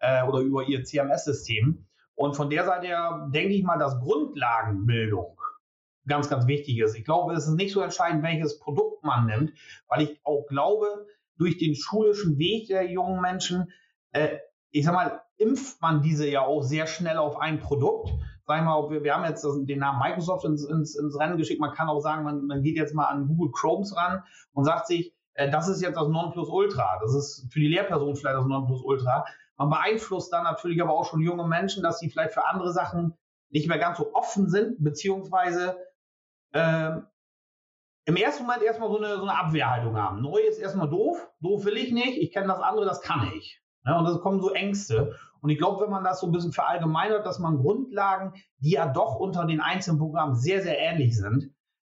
äh, 0.00 0.24
oder 0.24 0.40
über 0.40 0.64
ihr 0.64 0.82
CMS-System. 0.82 1.86
Und 2.16 2.34
von 2.34 2.50
der 2.50 2.64
Seite 2.64 2.88
her 2.88 3.28
denke 3.32 3.54
ich 3.54 3.62
mal, 3.62 3.78
dass 3.78 4.00
Grundlagenbildung 4.00 5.39
ganz, 6.06 6.28
ganz 6.28 6.46
wichtig 6.46 6.78
ist. 6.78 6.96
Ich 6.96 7.04
glaube, 7.04 7.34
es 7.34 7.46
ist 7.46 7.54
nicht 7.54 7.72
so 7.72 7.80
entscheidend, 7.80 8.22
welches 8.22 8.58
Produkt 8.58 9.04
man 9.04 9.26
nimmt, 9.26 9.52
weil 9.88 10.02
ich 10.02 10.20
auch 10.24 10.46
glaube, 10.46 11.06
durch 11.36 11.58
den 11.58 11.74
schulischen 11.74 12.38
Weg 12.38 12.68
der 12.68 12.90
jungen 12.90 13.20
Menschen, 13.20 13.72
äh, 14.12 14.38
ich 14.70 14.84
sag 14.84 14.94
mal, 14.94 15.22
impft 15.36 15.80
man 15.80 16.02
diese 16.02 16.28
ja 16.28 16.42
auch 16.42 16.62
sehr 16.62 16.86
schnell 16.86 17.16
auf 17.16 17.38
ein 17.38 17.60
Produkt. 17.60 18.10
Sag 18.46 18.58
ich 18.58 18.64
mal, 18.64 18.90
wir, 18.90 19.02
wir 19.02 19.14
haben 19.14 19.24
jetzt 19.24 19.44
den 19.44 19.78
Namen 19.78 19.98
Microsoft 20.00 20.44
ins, 20.44 20.64
ins, 20.64 20.96
ins 20.96 21.18
Rennen 21.18 21.38
geschickt. 21.38 21.60
Man 21.60 21.72
kann 21.72 21.88
auch 21.88 22.00
sagen, 22.00 22.24
man, 22.24 22.46
man 22.46 22.62
geht 22.62 22.76
jetzt 22.76 22.94
mal 22.94 23.06
an 23.06 23.26
Google 23.26 23.52
Chromes 23.52 23.96
ran 23.96 24.22
und 24.52 24.64
sagt 24.64 24.86
sich, 24.86 25.14
äh, 25.34 25.50
das 25.50 25.68
ist 25.68 25.80
jetzt 25.80 25.96
das 25.96 26.08
Nonplusultra. 26.08 26.98
Das 27.00 27.14
ist 27.14 27.46
für 27.50 27.60
die 27.60 27.68
Lehrperson 27.68 28.16
vielleicht 28.16 28.36
das 28.36 28.46
Nonplusultra. 28.46 29.24
Man 29.56 29.70
beeinflusst 29.70 30.32
dann 30.32 30.44
natürlich 30.44 30.82
aber 30.82 30.92
auch 30.92 31.04
schon 31.04 31.20
junge 31.20 31.46
Menschen, 31.46 31.82
dass 31.82 31.98
sie 32.00 32.10
vielleicht 32.10 32.34
für 32.34 32.46
andere 32.46 32.72
Sachen 32.72 33.14
nicht 33.50 33.68
mehr 33.68 33.78
ganz 33.78 33.98
so 33.98 34.14
offen 34.14 34.48
sind, 34.48 34.82
beziehungsweise 34.82 35.76
ähm, 36.52 37.06
im 38.06 38.16
ersten 38.16 38.44
Moment 38.44 38.62
erstmal 38.62 38.90
so 38.90 38.98
eine, 38.98 39.16
so 39.16 39.22
eine 39.22 39.38
Abwehrhaltung 39.38 39.96
haben. 39.96 40.22
Neu 40.22 40.40
ist 40.40 40.58
erstmal 40.58 40.88
doof, 40.88 41.28
doof 41.40 41.64
will 41.64 41.76
ich 41.76 41.92
nicht, 41.92 42.18
ich 42.18 42.32
kenne 42.32 42.48
das 42.48 42.60
andere, 42.60 42.86
das 42.86 43.02
kann 43.02 43.30
ich. 43.36 43.62
Ja, 43.84 43.98
und 43.98 44.04
das 44.04 44.20
kommen 44.20 44.40
so 44.40 44.50
Ängste. 44.50 45.16
Und 45.40 45.50
ich 45.50 45.58
glaube, 45.58 45.82
wenn 45.82 45.90
man 45.90 46.04
das 46.04 46.20
so 46.20 46.26
ein 46.26 46.32
bisschen 46.32 46.52
verallgemeinert, 46.52 47.24
dass 47.24 47.38
man 47.38 47.58
Grundlagen, 47.58 48.34
die 48.58 48.72
ja 48.72 48.86
doch 48.86 49.16
unter 49.16 49.46
den 49.46 49.60
einzelnen 49.60 49.98
Programmen 49.98 50.34
sehr, 50.34 50.62
sehr 50.62 50.78
ähnlich 50.78 51.16
sind, 51.16 51.50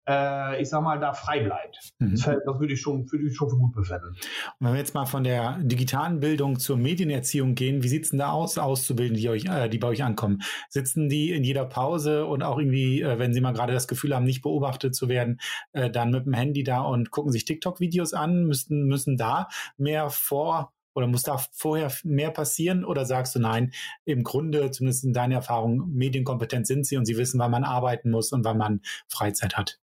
äh, 0.09 0.61
ich 0.61 0.69
sag 0.69 0.83
mal, 0.83 0.99
da 0.99 1.12
frei 1.12 1.41
bleibt. 1.41 1.93
Mhm. 1.99 2.12
Das, 2.12 2.23
das, 2.23 2.61
würde 2.61 2.73
ich 2.73 2.81
schon, 2.81 3.11
würde 3.12 3.27
ich 3.27 3.37
schon 3.37 3.50
für 3.50 3.57
gut 3.57 3.75
befinden. 3.75 4.09
Und 4.09 4.67
wenn 4.67 4.73
wir 4.73 4.79
jetzt 4.79 4.95
mal 4.95 5.07
von 5.07 5.23
der 5.23 5.59
digitalen 5.61 6.21
Bildung 6.21 6.59
zur 6.59 6.77
Medienerziehung 6.77 7.55
gehen, 7.55 7.83
wie 7.83 7.88
sieht 7.88 8.05
es 8.05 8.11
denn 8.11 8.19
da 8.19 8.31
aus, 8.31 8.59
Auszubildende, 8.59 9.21
die, 9.21 9.29
euch, 9.29 9.45
äh, 9.45 9.69
die 9.69 9.79
bei 9.79 9.88
euch 9.88 10.03
ankommen? 10.03 10.41
Sitzen 10.71 11.09
die 11.09 11.33
in 11.33 11.45
jeder 11.45 11.67
Pause 11.67 12.27
und 12.27 12.43
auch 12.43 12.59
irgendwie, 12.59 13.03
äh, 13.03 13.19
wenn 13.19 13.35
sie 13.35 13.41
mal 13.41 13.53
gerade 13.53 13.75
das 13.75 13.87
Gefühl 13.87 14.15
haben, 14.15 14.25
nicht 14.25 14.43
beobachtet 14.43 14.95
zu 14.95 15.09
werden, 15.09 15.41
äh, 15.73 15.91
dann 15.91 16.11
mit 16.11 16.25
dem 16.25 16.33
Handy 16.33 16.65
da 16.65 16.81
und 16.81 17.11
gucken 17.11 17.31
sich 17.31 17.45
TikTok-Videos 17.45 18.15
an, 18.15 18.45
müssen, 18.45 18.87
müssen 18.87 19.17
da 19.17 19.49
mehr 19.77 20.09
vor 20.09 20.73
oder 20.95 21.07
muss 21.07 21.23
da 21.23 21.37
vorher 21.53 21.93
mehr 22.03 22.31
passieren? 22.31 22.85
Oder 22.85 23.05
sagst 23.05 23.35
du 23.35 23.38
nein, 23.38 23.73
im 24.05 24.25
Grunde, 24.25 24.71
zumindest 24.73 25.05
in 25.05 25.12
deiner 25.12 25.37
Erfahrung, 25.37 25.93
medienkompetent 25.93 26.67
sind 26.67 26.87
sie 26.87 26.97
und 26.97 27.05
sie 27.05 27.17
wissen, 27.17 27.38
wann 27.38 27.53
man 27.53 27.62
arbeiten 27.62 28.11
muss 28.11 28.33
und 28.33 28.45
wann 28.45 28.59
man 28.59 28.81
Freizeit 29.07 29.57
hat? 29.57 29.79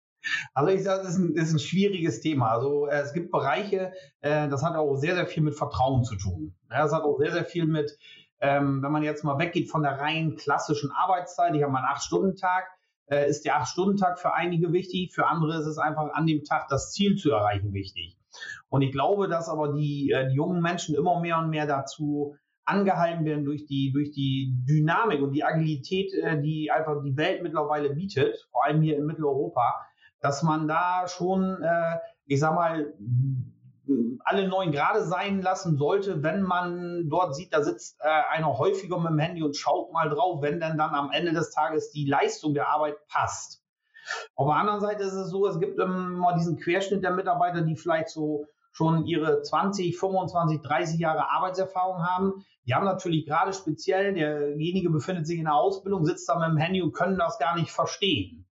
Also 0.55 0.71
ich 0.71 0.83
sage, 0.85 1.02
das 1.02 1.14
ist 1.14 1.19
ein, 1.19 1.35
ist 1.35 1.52
ein 1.52 1.59
schwieriges 1.59 2.21
Thema. 2.21 2.50
Also 2.50 2.87
äh, 2.87 3.00
es 3.00 3.12
gibt 3.12 3.31
Bereiche, 3.31 3.93
äh, 4.21 4.49
das 4.49 4.62
hat 4.62 4.76
auch 4.76 4.97
sehr, 4.97 5.14
sehr 5.14 5.26
viel 5.26 5.43
mit 5.43 5.55
Vertrauen 5.55 6.05
zu 6.05 6.17
tun. 6.17 6.55
Ja, 6.71 6.83
das 6.83 6.93
hat 6.93 7.02
auch 7.02 7.19
sehr, 7.19 7.33
sehr 7.33 7.45
viel 7.45 7.67
mit, 7.67 7.99
ähm, 8.41 8.83
wenn 8.83 8.93
man 8.93 9.02
jetzt 9.02 9.25
mal 9.25 9.38
weggeht 9.38 9.71
von 9.71 9.83
der 9.83 9.99
rein 9.99 10.37
klassischen 10.37 10.91
Arbeitszeit, 10.91 11.55
ich 11.55 11.62
habe 11.62 11.73
meinen 11.73 11.87
Acht-Stunden-Tag, 11.87 12.64
äh, 13.07 13.29
ist 13.29 13.45
der 13.45 13.57
Acht-Stunden-Tag 13.57 14.19
für 14.19 14.35
einige 14.35 14.73
wichtig, 14.73 15.12
für 15.12 15.26
andere 15.26 15.59
ist 15.59 15.67
es 15.67 15.79
einfach 15.79 16.12
an 16.12 16.26
dem 16.26 16.45
Tag 16.45 16.69
das 16.69 16.93
Ziel 16.93 17.17
zu 17.17 17.31
erreichen 17.31 17.73
wichtig. 17.73 18.17
Und 18.69 18.83
ich 18.83 18.93
glaube, 18.93 19.29
dass 19.29 19.49
aber 19.49 19.75
die, 19.75 20.11
äh, 20.11 20.29
die 20.29 20.35
jungen 20.35 20.62
Menschen 20.62 20.95
immer 20.95 21.21
mehr 21.21 21.38
und 21.38 21.50
mehr 21.50 21.67
dazu 21.67 22.37
angehalten 22.64 23.25
werden 23.25 23.45
durch 23.45 23.67
die, 23.67 23.93
durch 23.93 24.12
die 24.12 24.55
Dynamik 24.69 25.21
und 25.21 25.33
die 25.33 25.45
Agilität, 25.45 26.12
äh, 26.14 26.41
die 26.41 26.71
einfach 26.71 27.02
die 27.02 27.17
Welt 27.17 27.43
mittlerweile 27.43 27.91
bietet, 27.91 28.49
vor 28.50 28.64
allem 28.64 28.83
hier 28.83 28.97
in 28.97 29.07
Mitteleuropa, 29.07 29.85
dass 30.23 30.43
man 30.43 30.69
da 30.69 31.07
schon, 31.09 31.62
äh, 31.62 31.99
ich 32.26 32.41
sag 32.41 32.55
mal, 32.55 32.95
alle 34.25 34.49
neun 34.49 34.73
Grade 34.73 35.05
sein 35.05 35.43
lassen 35.43 35.76
sollte, 35.76 36.23
wenn 36.23 36.43
man 36.43 37.09
dort 37.09 37.35
sieht, 37.35 37.52
da 37.52 37.62
sitzt 37.62 38.00
äh, 38.00 38.09
einer 38.31 38.57
häufiger 38.57 38.99
mit 38.99 39.11
dem 39.11 39.19
Handy 39.19 39.43
und 39.43 39.57
schaut 39.57 39.93
mal 39.93 40.09
drauf, 40.09 40.41
wenn 40.41 40.61
denn 40.61 40.79
dann 40.79 40.95
am 40.95 41.11
Ende 41.11 41.33
des 41.33 41.50
Tages 41.50 41.91
die 41.91 42.07
Leistung 42.07 42.55
der 42.55 42.69
Arbeit 42.69 42.95
passt. 43.09 43.62
Auf 44.35 44.49
der 44.49 44.57
anderen 44.57 44.81
Seite 44.81 45.02
ist 45.02 45.12
es 45.12 45.31
so, 45.31 45.47
es 45.47 45.61
gibt 45.61 45.79
immer 45.79 46.35
diesen 46.35 46.59
Querschnitt 46.59 47.02
der 47.02 47.12
Mitarbeiter, 47.12 47.62
die 47.62 47.76
vielleicht 47.76 48.09
so 48.09 48.47
schon 48.73 49.05
ihre 49.05 49.43
20, 49.43 49.99
25, 49.99 50.62
30 50.62 50.99
Jahre 50.99 51.31
Arbeitserfahrung 51.31 52.05
haben. 52.05 52.45
Die 52.67 52.75
haben 52.75 52.85
natürlich 52.85 53.26
gerade 53.26 53.52
speziell, 53.52 54.14
derjenige 54.14 54.91
befindet 54.91 55.26
sich 55.26 55.38
in 55.38 55.45
der 55.45 55.55
Ausbildung, 55.55 56.05
sitzt 56.05 56.29
da 56.29 56.38
mit 56.38 56.49
dem 56.49 56.57
Handy 56.57 56.81
und 56.81 56.93
können 56.93 57.19
das 57.19 57.38
gar 57.38 57.57
nicht 57.57 57.71
verstehen. 57.71 58.47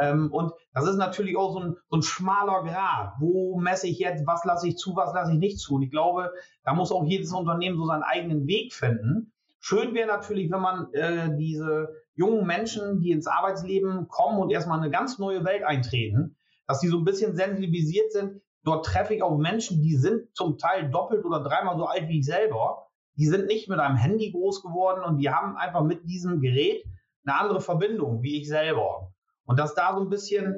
Ähm, 0.00 0.32
und 0.32 0.52
das 0.72 0.88
ist 0.88 0.96
natürlich 0.96 1.36
auch 1.36 1.52
so 1.52 1.60
ein, 1.60 1.76
so 1.88 1.96
ein 1.96 2.02
schmaler 2.02 2.62
Grad. 2.64 3.14
Wo 3.20 3.58
messe 3.58 3.86
ich 3.86 3.98
jetzt, 3.98 4.26
was 4.26 4.44
lasse 4.44 4.68
ich 4.68 4.76
zu, 4.76 4.96
was 4.96 5.14
lasse 5.14 5.32
ich 5.32 5.38
nicht 5.38 5.58
zu? 5.58 5.76
Und 5.76 5.82
ich 5.82 5.90
glaube, 5.90 6.32
da 6.64 6.74
muss 6.74 6.92
auch 6.92 7.04
jedes 7.04 7.32
Unternehmen 7.32 7.76
so 7.76 7.86
seinen 7.86 8.02
eigenen 8.02 8.46
Weg 8.46 8.72
finden. 8.72 9.32
Schön 9.60 9.94
wäre 9.94 10.08
natürlich, 10.08 10.50
wenn 10.50 10.60
man 10.60 10.92
äh, 10.92 11.36
diese 11.38 11.88
jungen 12.14 12.46
Menschen, 12.46 13.00
die 13.00 13.12
ins 13.12 13.26
Arbeitsleben 13.26 14.08
kommen 14.08 14.38
und 14.38 14.50
erstmal 14.50 14.78
eine 14.78 14.90
ganz 14.90 15.18
neue 15.18 15.44
Welt 15.44 15.64
eintreten, 15.64 16.36
dass 16.66 16.80
die 16.80 16.88
so 16.88 16.98
ein 16.98 17.04
bisschen 17.04 17.34
sensibilisiert 17.34 18.12
sind. 18.12 18.40
Dort 18.62 18.86
treffe 18.86 19.14
ich 19.14 19.22
auch 19.22 19.36
Menschen, 19.36 19.82
die 19.82 19.96
sind 19.96 20.34
zum 20.34 20.58
Teil 20.58 20.90
doppelt 20.90 21.24
oder 21.24 21.42
dreimal 21.42 21.76
so 21.76 21.86
alt 21.86 22.08
wie 22.08 22.18
ich 22.18 22.26
selber. 22.26 22.88
Die 23.16 23.26
sind 23.26 23.46
nicht 23.46 23.68
mit 23.68 23.78
einem 23.78 23.96
Handy 23.96 24.32
groß 24.32 24.62
geworden 24.62 25.04
und 25.04 25.18
die 25.18 25.30
haben 25.30 25.56
einfach 25.56 25.82
mit 25.82 26.04
diesem 26.04 26.40
Gerät 26.40 26.84
eine 27.24 27.38
andere 27.38 27.60
Verbindung 27.60 28.22
wie 28.22 28.40
ich 28.40 28.48
selber. 28.48 29.13
Und 29.44 29.58
dass 29.58 29.74
da 29.74 29.94
so 29.94 30.00
ein 30.00 30.10
bisschen 30.10 30.56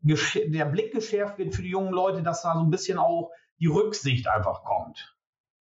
der 0.00 0.66
Blick 0.66 0.92
geschärft 0.92 1.38
wird 1.38 1.54
für 1.54 1.62
die 1.62 1.70
jungen 1.70 1.92
Leute, 1.92 2.22
dass 2.22 2.42
da 2.42 2.54
so 2.54 2.60
ein 2.60 2.70
bisschen 2.70 2.98
auch 2.98 3.30
die 3.58 3.66
Rücksicht 3.66 4.28
einfach 4.28 4.62
kommt. 4.64 5.16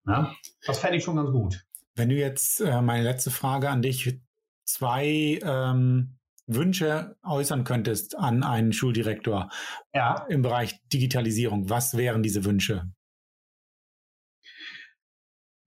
Ja? 0.05 0.36
Das 0.65 0.79
fände 0.79 0.98
ich 0.98 1.03
schon 1.03 1.15
ganz 1.15 1.31
gut. 1.31 1.65
Wenn 1.95 2.10
du 2.10 2.15
jetzt, 2.15 2.60
äh, 2.60 2.81
meine 2.81 3.03
letzte 3.03 3.31
Frage 3.31 3.69
an 3.69 3.81
dich, 3.81 4.19
zwei 4.65 5.39
ähm, 5.43 6.17
Wünsche 6.48 7.15
äußern 7.24 7.63
könntest 7.63 8.17
an 8.17 8.43
einen 8.43 8.74
Schuldirektor 8.74 9.50
ja. 9.93 10.25
im 10.27 10.41
Bereich 10.41 10.81
Digitalisierung, 10.92 11.70
was 11.70 11.96
wären 11.96 12.24
diese 12.24 12.44
Wünsche? 12.44 12.92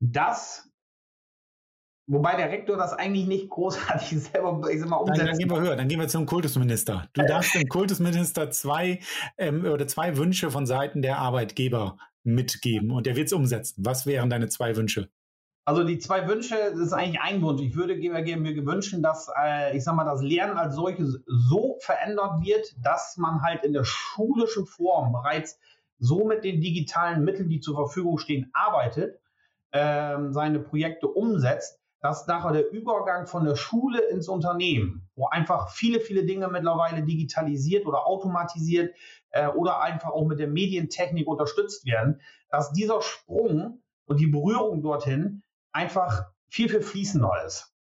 Das 0.00 0.68
Wobei 2.08 2.36
der 2.36 2.50
Rektor 2.50 2.76
das 2.76 2.92
eigentlich 2.92 3.26
nicht 3.26 3.48
großartig 3.50 4.20
selber, 4.32 4.60
ich 4.70 4.80
sag 4.80 4.88
mal, 4.88 4.96
umsetzt. 4.96 5.20
Dann, 5.20 5.26
dann 5.26 5.38
gehen 5.38 5.50
wir 5.50 5.60
höher, 5.60 5.76
dann 5.76 5.88
gehen 5.88 6.00
wir 6.00 6.08
zum 6.08 6.26
Kultusminister. 6.26 7.08
Du 7.14 7.22
darfst 7.22 7.54
dem 7.54 7.68
Kultusminister 7.68 8.50
zwei 8.50 9.00
ähm, 9.38 9.64
oder 9.64 9.88
zwei 9.88 10.16
Wünsche 10.16 10.50
von 10.50 10.66
Seiten 10.66 11.02
der 11.02 11.18
Arbeitgeber 11.18 11.98
mitgeben 12.22 12.90
und 12.90 13.06
der 13.06 13.16
wird 13.16 13.26
es 13.26 13.32
umsetzen. 13.32 13.82
Was 13.84 14.06
wären 14.06 14.30
deine 14.30 14.48
zwei 14.48 14.76
Wünsche? 14.76 15.08
Also 15.64 15.82
die 15.82 15.98
zwei 15.98 16.28
Wünsche, 16.28 16.54
das 16.54 16.78
ist 16.78 16.92
eigentlich 16.92 17.20
ein 17.20 17.42
Wunsch. 17.42 17.60
Ich 17.60 17.74
würde 17.74 17.96
mir 17.96 18.54
gewünschen, 18.54 19.02
dass, 19.02 19.28
äh, 19.36 19.76
ich 19.76 19.82
sag 19.82 19.96
mal, 19.96 20.04
das 20.04 20.22
Lernen 20.22 20.58
als 20.58 20.76
solches 20.76 21.20
so 21.26 21.78
verändert 21.80 22.40
wird, 22.44 22.76
dass 22.80 23.16
man 23.16 23.42
halt 23.42 23.64
in 23.64 23.72
der 23.72 23.82
schulischen 23.82 24.66
Form 24.66 25.10
bereits 25.10 25.58
so 25.98 26.24
mit 26.24 26.44
den 26.44 26.60
digitalen 26.60 27.24
Mitteln, 27.24 27.48
die 27.48 27.58
zur 27.58 27.74
Verfügung 27.74 28.18
stehen, 28.18 28.48
arbeitet, 28.52 29.18
ähm, 29.72 30.32
seine 30.32 30.60
Projekte 30.60 31.08
umsetzt, 31.08 31.80
dass 32.06 32.28
nachher 32.28 32.52
der 32.52 32.70
Übergang 32.70 33.26
von 33.26 33.44
der 33.44 33.56
Schule 33.56 34.00
ins 34.00 34.28
Unternehmen, 34.28 35.08
wo 35.16 35.26
einfach 35.26 35.70
viele, 35.70 35.98
viele 35.98 36.24
Dinge 36.24 36.46
mittlerweile 36.46 37.02
digitalisiert 37.02 37.84
oder 37.84 38.06
automatisiert 38.06 38.94
äh, 39.30 39.48
oder 39.48 39.80
einfach 39.80 40.10
auch 40.10 40.24
mit 40.24 40.38
der 40.38 40.46
Medientechnik 40.46 41.26
unterstützt 41.26 41.84
werden, 41.84 42.20
dass 42.48 42.70
dieser 42.70 43.02
Sprung 43.02 43.82
und 44.04 44.20
die 44.20 44.28
Berührung 44.28 44.82
dorthin 44.82 45.42
einfach 45.72 46.26
viel, 46.48 46.68
viel 46.68 46.82
fließender 46.82 47.44
ist. 47.44 47.74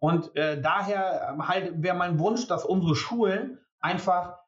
Und 0.00 0.34
äh, 0.34 0.60
daher 0.60 1.28
ähm, 1.30 1.46
halt 1.46 1.80
wäre 1.80 1.96
mein 1.96 2.18
Wunsch, 2.18 2.48
dass 2.48 2.64
unsere 2.64 2.96
Schulen 2.96 3.60
einfach 3.78 4.38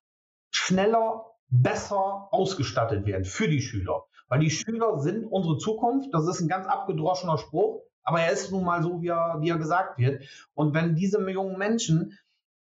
schneller, 0.50 1.27
besser 1.50 2.27
ausgestattet 2.33 3.07
werden 3.07 3.24
für 3.24 3.46
die 3.46 3.62
Schüler. 3.62 4.07
Weil 4.27 4.40
die 4.40 4.50
Schüler 4.50 4.98
sind 4.98 5.24
unsere 5.24 5.57
Zukunft. 5.59 6.12
Das 6.12 6.27
ist 6.27 6.40
ein 6.40 6.48
ganz 6.48 6.66
abgedroschener 6.66 7.38
Spruch, 7.38 7.85
aber 8.04 8.20
er 8.20 8.32
ist 8.32 8.52
nun 8.52 8.64
mal 8.64 8.82
so, 8.82 9.02
wie 9.02 9.08
er, 9.08 9.38
wie 9.40 9.50
er 9.50 9.58
gesagt 9.58 9.98
wird. 9.98 10.22
Und 10.54 10.74
wenn 10.74 10.94
diese 10.94 11.18
jungen 11.28 11.58
Menschen 11.58 12.18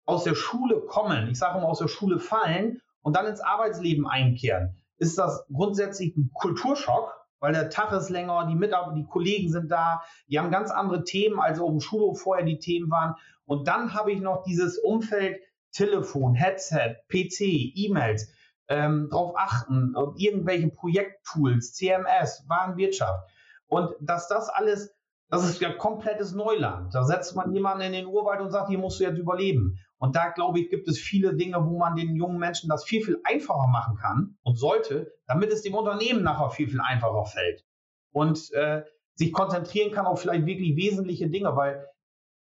aus 0.04 0.24
der 0.24 0.34
Schule 0.34 0.80
kommen, 0.80 1.28
ich 1.28 1.38
sage 1.38 1.58
mal 1.58 1.66
aus 1.66 1.78
der 1.78 1.88
Schule 1.88 2.18
fallen 2.18 2.80
und 3.02 3.16
dann 3.16 3.26
ins 3.26 3.40
Arbeitsleben 3.40 4.06
einkehren, 4.06 4.76
ist 4.98 5.18
das 5.18 5.44
grundsätzlich 5.52 6.16
ein 6.16 6.30
Kulturschock, 6.32 7.12
weil 7.40 7.52
der 7.52 7.70
Tag 7.70 7.92
ist 7.92 8.08
länger, 8.08 8.46
die 8.46 8.54
Mitarbeiter, 8.54 8.94
die 8.94 9.06
Kollegen 9.06 9.50
sind 9.50 9.70
da, 9.70 10.02
die 10.28 10.38
haben 10.38 10.52
ganz 10.52 10.70
andere 10.70 11.02
Themen, 11.02 11.40
als 11.40 11.58
auf 11.58 11.70
dem 11.70 11.80
Schulhof 11.80 12.20
vorher 12.20 12.44
die 12.44 12.58
Themen 12.58 12.90
waren. 12.90 13.16
Und 13.46 13.66
dann 13.66 13.94
habe 13.94 14.12
ich 14.12 14.20
noch 14.20 14.44
dieses 14.44 14.78
Umfeld 14.78 15.40
Telefon, 15.72 16.34
Headset, 16.34 16.96
PC, 17.08 17.40
E-Mails, 17.74 18.30
ähm, 18.68 19.08
darauf 19.10 19.34
achten, 19.36 19.94
irgendwelche 20.16 20.68
Projekttools, 20.68 21.74
CMS, 21.74 22.44
Warenwirtschaft. 22.46 23.28
Und 23.66 23.94
dass 24.00 24.28
das 24.28 24.48
alles, 24.48 24.94
das 25.32 25.48
ist 25.48 25.62
ja 25.62 25.72
komplettes 25.72 26.34
Neuland. 26.34 26.94
Da 26.94 27.04
setzt 27.04 27.34
man 27.34 27.54
jemanden 27.54 27.84
in 27.84 27.92
den 27.92 28.06
Urwald 28.06 28.42
und 28.42 28.50
sagt, 28.50 28.68
hier 28.68 28.76
musst 28.76 29.00
du 29.00 29.04
jetzt 29.04 29.18
überleben. 29.18 29.78
Und 29.96 30.14
da, 30.14 30.28
glaube 30.28 30.60
ich, 30.60 30.68
gibt 30.68 30.86
es 30.88 30.98
viele 30.98 31.34
Dinge, 31.34 31.56
wo 31.64 31.78
man 31.78 31.96
den 31.96 32.14
jungen 32.14 32.36
Menschen 32.36 32.68
das 32.68 32.84
viel, 32.84 33.02
viel 33.02 33.18
einfacher 33.24 33.66
machen 33.66 33.96
kann 33.96 34.36
und 34.42 34.58
sollte, 34.58 35.10
damit 35.26 35.50
es 35.50 35.62
dem 35.62 35.74
Unternehmen 35.74 36.22
nachher 36.22 36.50
viel, 36.50 36.68
viel 36.68 36.82
einfacher 36.82 37.24
fällt. 37.24 37.64
Und 38.12 38.52
äh, 38.52 38.82
sich 39.14 39.32
konzentrieren 39.32 39.90
kann 39.90 40.04
auf 40.04 40.20
vielleicht 40.20 40.44
wirklich 40.44 40.76
wesentliche 40.76 41.30
Dinge, 41.30 41.56
weil 41.56 41.86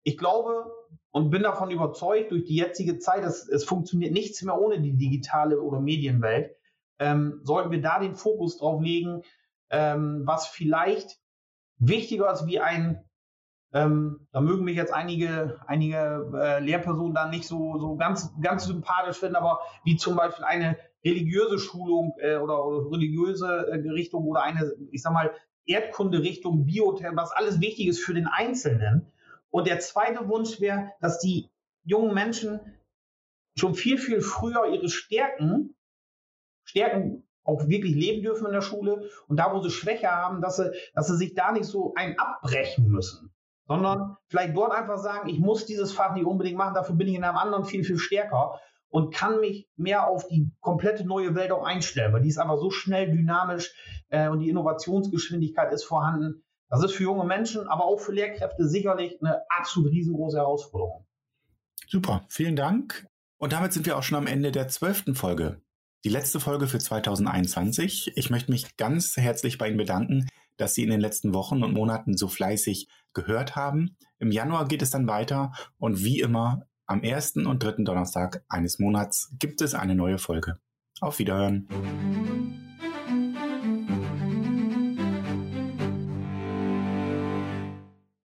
ich 0.03 0.17
glaube 0.17 0.71
und 1.11 1.29
bin 1.29 1.43
davon 1.43 1.71
überzeugt, 1.71 2.31
durch 2.31 2.45
die 2.45 2.55
jetzige 2.55 2.99
Zeit, 2.99 3.25
es, 3.25 3.49
es 3.49 3.65
funktioniert 3.65 4.13
nichts 4.13 4.41
mehr 4.43 4.57
ohne 4.57 4.79
die 4.79 4.95
digitale 4.95 5.59
oder 5.61 5.81
Medienwelt, 5.81 6.55
ähm, 6.99 7.41
sollten 7.43 7.71
wir 7.71 7.81
da 7.81 7.99
den 7.99 8.15
Fokus 8.15 8.57
drauf 8.57 8.81
legen, 8.81 9.23
ähm, 9.71 10.21
was 10.23 10.47
vielleicht 10.47 11.19
wichtiger 11.79 12.31
ist 12.31 12.45
wie 12.45 12.59
ein 12.59 13.03
ähm, 13.73 14.27
da 14.31 14.39
mögen 14.39 14.63
mich 14.63 14.77
jetzt 14.77 14.93
einige, 14.93 15.59
einige 15.67 16.31
äh, 16.33 16.59
Lehrpersonen 16.59 17.13
dann 17.13 17.29
nicht 17.29 17.45
so, 17.45 17.77
so 17.79 17.97
ganz, 17.97 18.31
ganz 18.41 18.65
sympathisch 18.65 19.17
finden, 19.17 19.35
aber 19.35 19.59
wie 19.83 19.97
zum 19.97 20.15
Beispiel 20.15 20.45
eine 20.45 20.77
religiöse 21.03 21.59
Schulung 21.59 22.15
äh, 22.19 22.37
oder, 22.37 22.65
oder, 22.65 22.91
religiöse 22.91 23.67
äh, 23.67 23.89
Richtung 23.89 24.25
oder 24.25 24.43
eine, 24.43 24.73
ich 24.91 25.01
sag 25.01 25.13
mal, 25.13 25.31
Erdkunde-Richtung, 25.65 26.65
Biotech, 26.65 27.11
was 27.15 27.31
alles 27.31 27.59
wichtig 27.59 27.87
ist 27.87 27.99
für 27.99 28.13
den 28.13 28.27
Einzelnen. 28.27 29.11
Und 29.49 29.67
der 29.67 29.79
zweite 29.79 30.29
Wunsch 30.29 30.61
wäre, 30.61 30.91
dass 31.01 31.19
die 31.19 31.49
jungen 31.83 32.13
Menschen 32.13 32.61
schon 33.55 33.75
viel, 33.75 33.97
viel 33.97 34.21
früher 34.21 34.67
ihre 34.67 34.87
Stärken, 34.87 35.75
Stärken 36.63 37.26
auch 37.47 37.67
wirklich 37.67 37.95
leben 37.95 38.21
dürfen 38.21 38.45
in 38.45 38.53
der 38.53 38.61
Schule 38.61 39.09
und 39.27 39.37
da, 39.37 39.53
wo 39.53 39.61
sie 39.61 39.71
Schwäche 39.71 40.11
haben, 40.11 40.41
dass 40.41 40.57
sie, 40.57 40.71
dass 40.93 41.07
sie 41.07 41.17
sich 41.17 41.33
da 41.33 41.51
nicht 41.51 41.65
so 41.65 41.93
ein 41.95 42.19
abbrechen 42.19 42.87
müssen 42.87 43.33
sondern 43.67 44.15
vielleicht 44.27 44.55
dort 44.55 44.71
einfach 44.71 44.97
sagen, 44.97 45.29
ich 45.29 45.39
muss 45.39 45.65
dieses 45.65 45.91
Fach 45.91 46.13
nicht 46.15 46.25
unbedingt 46.25 46.57
machen, 46.57 46.73
dafür 46.73 46.95
bin 46.95 47.07
ich 47.07 47.15
in 47.15 47.23
einem 47.23 47.37
anderen 47.37 47.65
viel, 47.65 47.83
viel 47.83 47.99
stärker. 47.99 48.59
und 48.89 49.13
kann 49.13 49.41
mich 49.41 49.67
mehr 49.75 50.07
auf 50.07 50.27
die 50.29 50.49
komplette 50.61 51.05
neue 51.05 51.35
Welt 51.35 51.51
auch 51.51 51.65
einstellen, 51.65 52.13
weil 52.13 52.21
die 52.21 52.29
ist 52.29 52.37
einfach 52.37 52.57
so 52.57 52.71
schnell, 52.71 53.11
dynamisch 53.11 53.75
äh, 54.07 54.29
und 54.29 54.39
die 54.39 54.49
Innovationsgeschwindigkeit 54.49 55.73
ist 55.73 55.83
vorhanden. 55.83 56.45
Das 56.69 56.81
ist 56.81 56.93
für 56.93 57.03
junge 57.03 57.25
Menschen, 57.25 57.67
aber 57.67 57.83
auch 57.83 57.99
für 57.99 58.13
Lehrkräfte 58.13 58.65
sicherlich 58.65 59.17
eine 59.21 59.41
absolut 59.49 59.91
riesengroße 59.91 60.37
Herausforderung. 60.37 61.05
Super, 61.85 62.23
vielen 62.29 62.55
Dank. 62.55 63.05
Und 63.37 63.51
damit 63.51 63.73
sind 63.73 63.85
wir 63.85 63.97
auch 63.97 64.03
schon 64.03 64.17
am 64.17 64.25
Ende 64.25 64.53
der 64.53 64.69
zwölften 64.69 65.15
Folge. 65.15 65.61
Die 66.03 66.09
letzte 66.09 66.39
Folge 66.39 66.67
für 66.67 66.77
2021. 66.77 68.11
Ich 68.15 68.29
möchte 68.29 68.51
mich 68.51 68.77
ganz 68.77 69.17
herzlich 69.17 69.57
bei 69.57 69.67
Ihnen 69.67 69.77
bedanken, 69.77 70.27
dass 70.55 70.75
Sie 70.75 70.83
in 70.83 70.91
den 70.91 71.01
letzten 71.01 71.33
Wochen 71.33 71.63
und 71.63 71.73
Monaten 71.73 72.15
so 72.15 72.27
fleißig 72.27 72.87
gehört 73.13 73.55
haben. 73.55 73.97
Im 74.19 74.31
Januar 74.31 74.67
geht 74.67 74.83
es 74.83 74.91
dann 74.91 75.07
weiter 75.07 75.53
und 75.79 76.03
wie 76.03 76.19
immer 76.19 76.67
am 76.85 77.01
ersten 77.01 77.47
und 77.47 77.63
dritten 77.63 77.83
Donnerstag 77.83 78.43
eines 78.47 78.77
Monats 78.77 79.33
gibt 79.39 79.59
es 79.61 79.73
eine 79.73 79.95
neue 79.95 80.19
Folge. 80.19 80.59
Auf 81.01 81.17
Wiederhören. 81.17 81.67